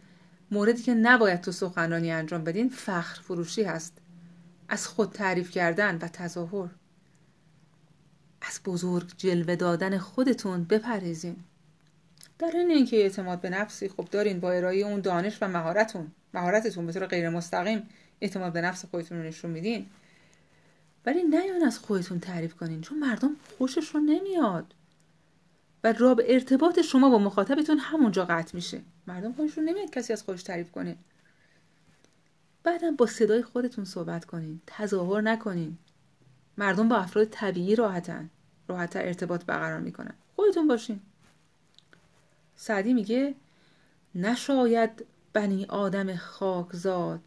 موردی 0.51 0.81
که 0.81 0.93
نباید 0.93 1.41
تو 1.41 1.51
سخنرانی 1.51 2.11
انجام 2.11 2.43
بدین 2.43 2.69
فخر 2.69 3.21
فروشی 3.21 3.63
هست. 3.63 3.97
از 4.69 4.87
خود 4.87 5.11
تعریف 5.11 5.51
کردن 5.51 5.97
و 5.97 6.07
تظاهر. 6.07 6.69
از 8.41 8.59
بزرگ 8.65 9.11
جلوه 9.17 9.55
دادن 9.55 9.97
خودتون 9.97 10.63
بپرهیزین. 10.63 11.35
در 12.51 12.57
این 12.57 12.71
اینکه 12.71 12.97
اعتماد 12.97 13.41
به 13.41 13.49
نفسی. 13.49 13.89
خب 13.89 14.07
دارین 14.11 14.39
با 14.39 14.51
ارائه 14.51 14.77
اون 14.77 15.01
دانش 15.01 15.37
و 15.41 15.47
مهارتون 15.47 16.11
مهارتتون 16.33 16.85
به 16.85 16.93
طور 16.93 17.05
غیر 17.05 17.29
مستقیم 17.29 17.89
اعتماد 18.21 18.53
به 18.53 18.61
نفس 18.61 18.85
خودتون 18.85 19.17
رو 19.17 19.23
نشون 19.23 19.51
میدین. 19.51 19.85
ولی 21.05 21.23
نیان 21.23 21.63
از 21.63 21.79
خودتون 21.79 22.19
تعریف 22.19 22.55
کنین 22.55 22.81
چون 22.81 22.99
مردم 22.99 23.35
خوششون 23.57 24.05
نمیاد. 24.05 24.73
و 25.83 25.93
راب 25.93 26.21
ارتباط 26.27 26.81
شما 26.81 27.09
با 27.09 27.17
مخاطبتون 27.17 27.77
همونجا 27.77 28.25
قطع 28.25 28.55
میشه. 28.55 28.81
مردم 29.07 29.33
خودشون 29.33 29.63
نمیاد 29.63 29.89
کسی 29.89 30.13
از 30.13 30.23
خودش 30.23 30.43
تعریف 30.43 30.71
کنه. 30.71 30.97
بعدم 32.63 32.95
با 32.95 33.05
صدای 33.05 33.43
خودتون 33.43 33.85
صحبت 33.85 34.25
کنین 34.25 34.61
تظاهر 34.67 35.21
نکنین. 35.21 35.77
مردم 36.57 36.89
با 36.89 36.95
افراد 36.95 37.27
طبیعی 37.31 37.75
راحتن 37.75 38.29
راحتتر 38.67 39.05
ارتباط 39.05 39.45
برقرار 39.45 39.79
می‌کنن. 39.79 40.13
خودتون 40.35 40.67
باشین. 40.67 41.01
سعدی 42.55 42.93
میگه 42.93 43.35
نشاید 44.15 45.05
بنی 45.33 45.65
آدم 45.65 46.15
خاکزاد 46.15 47.21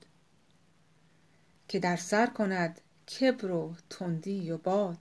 که 1.68 1.78
در 1.78 1.96
سر 1.96 2.26
کند 2.26 2.80
کبر 3.20 3.50
و 3.50 3.74
تندی 3.90 4.50
و 4.50 4.56
باد. 4.56 4.98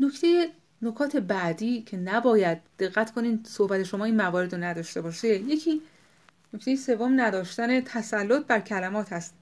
نکته 0.00 0.52
نکات 0.82 1.16
بعدی 1.16 1.82
که 1.82 1.96
نباید 1.96 2.58
دقت 2.78 3.12
کنین 3.12 3.44
صحبت 3.46 3.82
شما 3.82 4.04
این 4.04 4.16
موارد 4.16 4.54
رو 4.54 4.64
نداشته 4.64 5.00
باشه. 5.00 5.28
یکی 5.28 5.82
نکته 6.54 6.76
سوم 6.76 7.20
نداشتن 7.20 7.80
تسلط 7.80 8.46
بر 8.46 8.60
کلمات 8.60 9.12
هست 9.12 9.34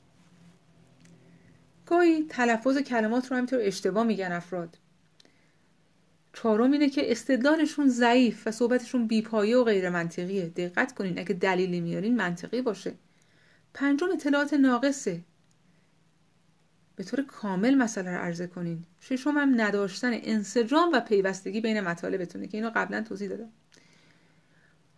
گاهی 1.87 2.27
تلفظ 2.29 2.79
کلمات 2.79 3.31
رو 3.31 3.37
همینطور 3.37 3.59
اشتباه 3.63 4.05
میگن 4.05 4.33
افراد. 4.33 4.79
چهارم 6.37 6.73
اینه 6.73 6.91
که 6.91 7.11
استدلالشون 7.11 7.89
ضعیف 7.89 8.47
و 8.47 8.51
صحبتشون 8.51 9.07
بیپایه 9.07 9.57
و 9.57 9.65
غیر 9.65 9.91
منطقیه. 9.91 10.47
دقت 10.47 10.95
کنین 10.95 11.19
اگه 11.19 11.35
دلیلی 11.35 11.81
میارین 11.81 12.17
منطقی 12.17 12.63
باشه. 12.63 12.95
پنجم 13.75 14.07
اطلاعات 14.13 14.55
ناقصه. 14.55 15.21
به 16.97 17.05
طور 17.05 17.23
کامل 17.23 17.75
مسئله 17.75 18.11
رو 18.11 18.19
عرضه 18.19 18.47
کنین. 18.47 18.85
ششم 19.01 19.39
هم 19.39 19.61
نداشتن 19.61 20.11
انسجام 20.13 20.93
و 20.93 21.01
پیوستگی 21.01 21.61
بین 21.61 21.81
مطالبتونه 21.81 22.47
که 22.47 22.59
اینو 22.59 22.71
قبلا 22.75 23.03
توضیح 23.03 23.29
دادم. 23.29 23.49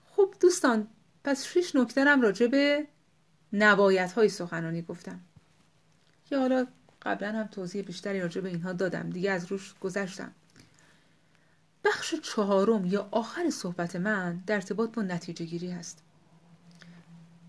خب 0.07 0.35
دوستان 0.41 0.87
پس 1.25 1.45
شش 1.45 1.77
نکته 1.77 2.05
هم 2.05 2.23
راجع 2.23 2.47
به 2.47 2.87
نبایت 3.53 4.13
های 4.13 4.29
سخنانی 4.29 4.83
گفتم. 4.83 5.21
که 6.25 6.39
حالا 6.39 6.67
قبلا 7.03 7.33
هم 7.33 7.47
توضیح 7.47 7.83
بیشتری 7.83 8.21
راجع 8.21 8.41
به 8.41 8.49
اینها 8.49 8.73
دادم. 8.73 9.11
دیگه 9.11 9.31
از 9.31 9.53
روش 9.53 9.75
گذشتم. 9.81 10.33
بخش 11.85 12.15
چهارم 12.15 12.85
یا 12.85 13.09
آخر 13.11 13.51
صحبت 13.51 13.97
من 13.97 14.43
در 14.47 14.55
ارتباط 14.55 14.91
با 14.91 15.03
نتیجه 15.03 15.45
گیری 15.45 15.71
هست. 15.71 16.03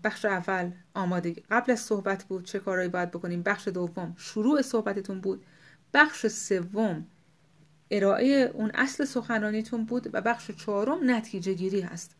بخش 0.04 0.24
اول 0.24 0.70
آماده 0.94 1.36
قبل 1.50 1.72
از 1.72 1.80
صحبت 1.80 2.24
بود 2.24 2.44
چه 2.44 2.58
کارهایی 2.58 2.88
باید 2.88 3.10
بکنیم. 3.10 3.42
بخش 3.42 3.68
دوم 3.68 4.14
شروع 4.18 4.62
صحبتتون 4.62 5.20
بود. 5.20 5.44
بخش 5.94 6.26
سوم 6.26 7.06
ارائه 7.90 8.50
اون 8.54 8.70
اصل 8.74 9.04
سخنرانیتون 9.04 9.84
بود 9.84 10.14
و 10.14 10.20
بخش 10.20 10.50
چهارم 10.50 11.10
نتیجه 11.10 11.52
گیری 11.52 11.80
هست. 11.80 12.14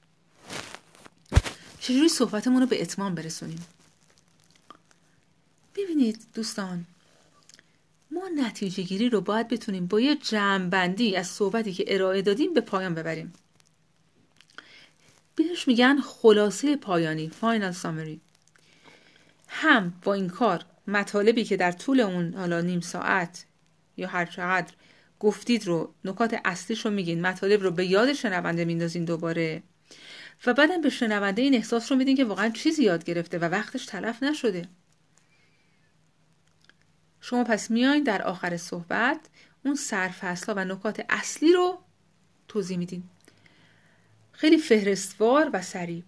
چجوری 1.81 2.09
صحبتمون 2.09 2.61
رو 2.61 2.67
به 2.67 2.83
اتمام 2.83 3.15
برسونیم؟ 3.15 3.65
ببینید 5.77 6.27
دوستان 6.35 6.87
ما 8.11 8.29
نتیجه 8.37 8.83
گیری 8.83 9.09
رو 9.09 9.21
باید 9.21 9.49
بتونیم 9.49 9.87
با 9.87 10.01
یه 10.01 10.17
جمعبندی 10.17 11.17
از 11.17 11.27
صحبتی 11.27 11.73
که 11.73 11.85
ارائه 11.87 12.23
دادیم 12.23 12.55
به 12.55 12.61
پایان 12.61 12.95
ببریم. 12.95 13.33
بهش 15.37 15.69
میگن 15.69 16.01
خلاصه 16.01 16.77
پایانی 16.77 17.29
فاینال 17.29 17.73
سامری 17.73 18.21
هم 19.49 19.95
با 20.03 20.15
این 20.15 20.29
کار 20.29 20.65
مطالبی 20.87 21.45
که 21.45 21.57
در 21.57 21.73
طول 21.73 22.01
اون 22.01 22.35
حالا 22.35 22.61
نیم 22.61 22.81
ساعت 22.81 23.45
یا 23.97 24.09
هر 24.09 24.27
چقدر 24.27 24.73
گفتید 25.21 25.67
رو 25.67 25.95
نکات 26.05 26.41
اصلیش 26.45 26.85
رو 26.85 26.91
میگین 26.91 27.21
مطالب 27.21 27.63
رو 27.63 27.71
به 27.71 27.87
یاد 27.87 28.13
شنونده 28.13 28.65
میندازین 28.65 29.05
دوباره 29.05 29.63
و 30.47 30.55
بعدم 30.55 30.81
به 30.81 30.91
شنونده 30.91 31.43
این 31.43 31.55
احساس 31.55 31.93
رو 31.93 31.99
میدین 31.99 32.17
که 32.17 32.25
واقعا 32.25 32.49
چیزی 32.49 32.85
یاد 32.85 33.05
گرفته 33.05 33.39
و 33.39 33.45
وقتش 33.45 33.87
تلف 33.87 34.23
نشده. 34.23 34.69
شما 37.21 37.45
پس 37.45 37.71
میاین 37.71 38.03
در 38.03 38.23
آخر 38.23 38.57
صحبت 38.57 39.21
اون 39.65 39.75
سرفصل 39.75 40.53
و 40.57 40.65
نکات 40.65 41.05
اصلی 41.09 41.53
رو 41.53 41.79
توضیح 42.49 42.79
میدین. 42.79 43.03
خیلی 44.33 44.59
فهرستوار 44.59 45.51
و 45.53 45.63
سریع. 45.63 46.03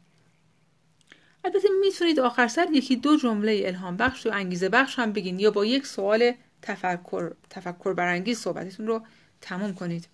البته 1.45 1.69
می‌تونید 1.81 2.21
آخر 2.21 2.49
سر 2.49 2.67
یکی 2.73 2.97
دو 2.97 3.17
جمله 3.17 3.63
الهام 3.65 3.97
بخش 3.97 4.27
و 4.27 4.31
انگیزه 4.33 4.69
بخش 4.69 4.99
هم 4.99 5.13
بگین 5.13 5.41
یا 5.41 5.51
با 5.51 5.65
یک 5.65 5.87
سوال 5.87 6.33
تفکر 6.63 7.33
تفکر 7.51 7.93
برانگیز 7.95 8.39
صحبتتون 8.39 8.87
رو 8.87 9.03
تموم 9.41 9.75
کنید. 9.75 10.09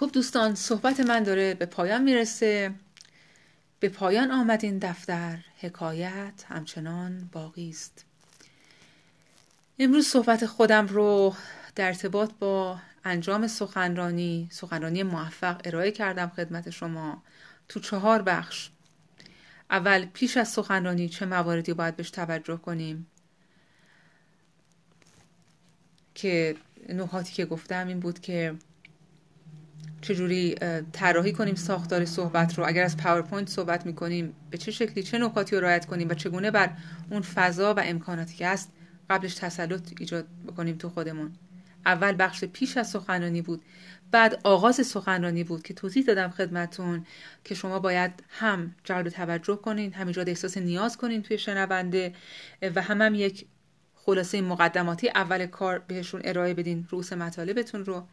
خب 0.00 0.10
دوستان 0.12 0.54
صحبت 0.54 1.00
من 1.00 1.22
داره 1.22 1.54
به 1.54 1.66
پایان 1.66 2.02
می‌رسه. 2.02 2.72
به 3.82 3.88
پایان 3.88 4.30
آمد 4.30 4.64
این 4.64 4.78
دفتر. 4.78 5.38
حکایت 5.60 6.44
همچنان 6.48 7.28
باقی 7.32 7.70
است. 7.70 8.04
امروز 9.78 10.06
صحبت 10.06 10.46
خودم 10.46 10.86
رو 10.86 11.34
در 11.74 11.86
ارتباط 11.86 12.32
با 12.40 12.78
انجام 13.04 13.46
سخنرانی 13.46 14.48
سخنرانی 14.52 15.02
موفق 15.02 15.60
ارائه 15.64 15.90
کردم 15.90 16.32
خدمت 16.36 16.70
شما. 16.70 17.22
تو 17.68 17.80
چهار 17.80 18.22
بخش. 18.22 18.70
اول 19.70 20.04
پیش 20.04 20.36
از 20.36 20.48
سخنرانی 20.48 21.08
چه 21.08 21.26
مواردی 21.26 21.72
باید 21.72 21.96
بهش 21.96 22.10
توجه 22.10 22.56
کنیم؟ 22.56 23.06
که 26.14 26.56
نکاتی 26.88 27.32
که 27.32 27.44
گفتم 27.44 27.86
این 27.86 28.00
بود 28.00 28.20
که 28.20 28.54
چجوری 30.00 30.54
طراحی 30.92 31.32
کنیم 31.32 31.54
ساختار 31.54 32.04
صحبت 32.04 32.58
رو؟ 32.58 32.66
اگر 32.66 32.82
از 32.82 32.96
پاورپوینت 32.96 33.48
صحبت 33.48 33.86
می‌کنیم 33.86 34.34
به 34.50 34.58
چه 34.58 34.70
شکلی 34.70 35.02
چه 35.02 35.18
نکاتی 35.18 35.56
رو 35.56 35.62
رعایت 35.62 35.86
کنیم 35.86 36.08
و 36.08 36.14
چگونه 36.14 36.50
بر 36.50 36.70
اون 37.10 37.22
فضا 37.22 37.74
و 37.74 37.80
امکاناتی 37.84 38.34
که 38.34 38.48
هست 38.48 38.72
قبلش 39.10 39.34
تسلط 39.34 39.92
ایجاد 40.00 40.26
بکنیم 40.46 40.76
تو 40.76 40.88
خودمون؟ 40.88 41.32
اول 41.86 42.14
بخش 42.18 42.44
پیش 42.44 42.76
از 42.76 42.90
سخنرانی 42.90 43.42
بود 43.42 43.62
بعد 44.10 44.40
آغاز 44.44 44.86
سخنرانی 44.86 45.44
بود 45.44 45.62
که 45.62 45.74
توضیح 45.74 46.04
دادم 46.04 46.30
خدمتتون 46.30 47.06
که 47.44 47.54
شما 47.54 47.78
باید 47.78 48.10
هم 48.28 48.74
جلب 48.84 49.08
توجه 49.08 49.56
کنین 49.56 49.92
هم 49.92 50.06
ایجاد 50.06 50.28
احساس 50.28 50.58
نیاز 50.58 50.96
کنین 50.96 51.22
توی 51.22 51.38
شنونده 51.38 52.12
و 52.74 52.82
هم 52.82 53.02
هم 53.02 53.14
یک 53.14 53.46
خلاصه 53.94 54.40
مقدماتی 54.40 55.08
اول 55.08 55.46
کار 55.46 55.78
بهشون 55.78 56.20
ارائه 56.24 56.54
بدین 56.54 56.86
روس 56.90 57.12
مطالبتون 57.12 57.84
رو. 57.84 58.06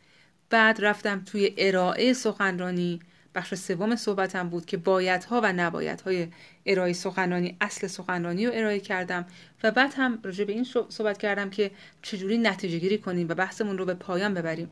بعد 0.49 0.77
رفتم 0.81 1.23
توی 1.25 1.53
ارائه 1.57 2.13
سخنرانی. 2.13 2.99
بخش 3.35 3.53
سوم 3.53 3.95
صحبتم 3.95 4.49
بود 4.49 4.65
که 4.65 4.77
بایدها 4.77 5.41
و 5.43 5.53
نبایدهای 5.53 6.27
ارائه 6.65 6.93
سخنرانی 6.93 7.57
اصل 7.61 7.87
سخنرانی 7.87 8.45
رو 8.45 8.51
ارائه 8.55 8.79
کردم 8.79 9.25
و 9.63 9.71
بعد 9.71 9.93
هم 9.97 10.19
راجع 10.23 10.43
به 10.43 10.53
این 10.53 10.63
صحبت 10.89 11.17
کردم 11.17 11.49
که 11.49 11.71
چجوری 12.01 12.37
نتیجه 12.37 12.79
گیری 12.79 12.97
کنیم 12.97 13.29
و 13.29 13.33
بحثمون 13.33 13.77
رو 13.77 13.85
به 13.85 13.93
پایان 13.93 14.33
ببریم. 14.33 14.71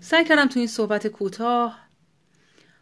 سعی 0.00 0.24
کردم 0.24 0.46
تو 0.46 0.58
این 0.58 0.68
صحبت 0.68 1.06
کوتاه 1.06 1.86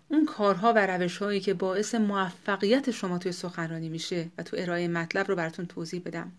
اون 0.08 0.26
کارها 0.26 0.72
و 0.72 0.86
روش 0.86 1.18
هایی 1.18 1.40
که 1.40 1.54
باعث 1.54 1.94
موفقیت 1.94 2.90
شما 2.90 3.18
توی 3.18 3.32
سخنرانی 3.32 3.88
میشه 3.88 4.30
و 4.38 4.42
تو 4.42 4.56
ارائه 4.60 4.88
مطلب 4.88 5.28
رو 5.28 5.36
براتون 5.36 5.66
توضیح 5.66 6.02
بدم 6.04 6.32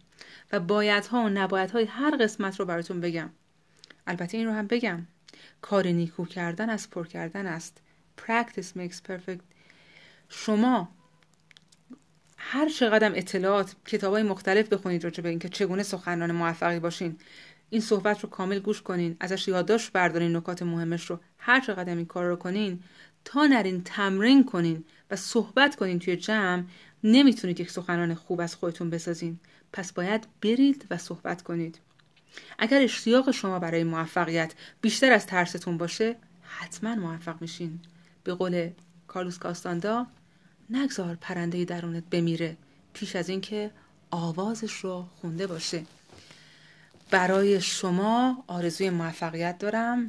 و 0.51 0.59
بایدها 0.59 1.23
و 1.23 1.29
نبایدهای 1.29 1.85
هر 1.85 2.17
قسمت 2.17 2.59
رو 2.59 2.65
براتون 2.65 3.01
بگم. 3.01 3.29
البته 4.07 4.37
این 4.37 4.47
رو 4.47 4.53
هم 4.53 4.67
بگم. 4.67 5.07
کار 5.61 5.88
نیکو 5.88 6.25
کردن 6.25 6.69
از 6.69 6.89
پر 6.89 7.07
کردن 7.07 7.47
است. 7.47 7.81
Practice 8.21 8.77
makes 8.77 9.09
perfect. 9.09 9.41
شما 10.29 10.89
هر 12.38 12.69
چقدر 12.69 13.11
اطلاعات 13.15 13.75
کتاب 13.86 14.13
های 14.13 14.23
مختلف 14.23 14.69
بخونید 14.69 15.03
راجع 15.03 15.23
به 15.23 15.29
اینکه 15.29 15.49
چگونه 15.49 15.83
سخنران 15.83 16.31
موفقی 16.31 16.79
باشین 16.79 17.17
این 17.69 17.81
صحبت 17.81 18.21
رو 18.21 18.29
کامل 18.29 18.59
گوش 18.59 18.81
کنین 18.81 19.17
ازش 19.19 19.47
یادداشت 19.47 19.91
بردارین 19.91 20.36
نکات 20.36 20.63
مهمش 20.63 21.09
رو. 21.09 21.19
هر 21.38 21.61
چقدر 21.61 21.95
این 21.95 22.05
کار 22.05 22.25
رو 22.25 22.36
کنین 22.36 22.83
تا 23.25 23.45
نرین 23.45 23.83
تمرین 23.83 24.45
کنین 24.45 24.83
و 25.11 25.15
صحبت 25.15 25.75
کنین 25.75 25.99
توی 25.99 26.15
جمع 26.15 26.63
نمی‌تونید 27.03 27.59
یک 27.59 27.71
سخنران 27.71 28.13
خوب 28.13 28.41
از 28.41 28.55
خودتون 28.55 28.89
بسازین. 28.89 29.39
پس 29.73 29.93
باید 29.93 30.27
برید 30.41 30.86
و 30.91 30.97
صحبت 30.97 31.41
کنید. 31.41 31.79
اگر 32.59 32.81
اشتیاق 32.81 33.31
شما 33.31 33.59
برای 33.59 33.83
موفقیت 33.83 34.53
بیشتر 34.81 35.11
از 35.11 35.25
ترستون 35.25 35.77
باشه 35.77 36.15
حتما 36.43 36.95
موفق 36.95 37.41
میشین. 37.41 37.79
به 38.23 38.33
قول 38.33 38.69
کارلوس 39.07 39.38
کاستاندا 39.38 40.07
نگذار 40.69 41.15
پرنده 41.21 41.65
درونت 41.65 42.03
بمیره 42.11 42.57
پیش 42.93 43.15
از 43.15 43.29
اینکه 43.29 43.71
آوازش 44.11 44.73
رو 44.73 45.05
خونده 45.21 45.47
باشه. 45.47 45.83
برای 47.11 47.61
شما 47.61 48.43
آرزوی 48.47 48.89
موفقیت 48.89 49.57
دارم 49.57 50.07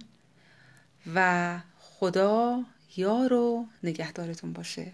و 1.14 1.59
خدا 1.79 2.64
یار 2.97 3.33
و 3.33 3.66
نگهدارتون 3.83 4.53
باشه. 4.53 4.93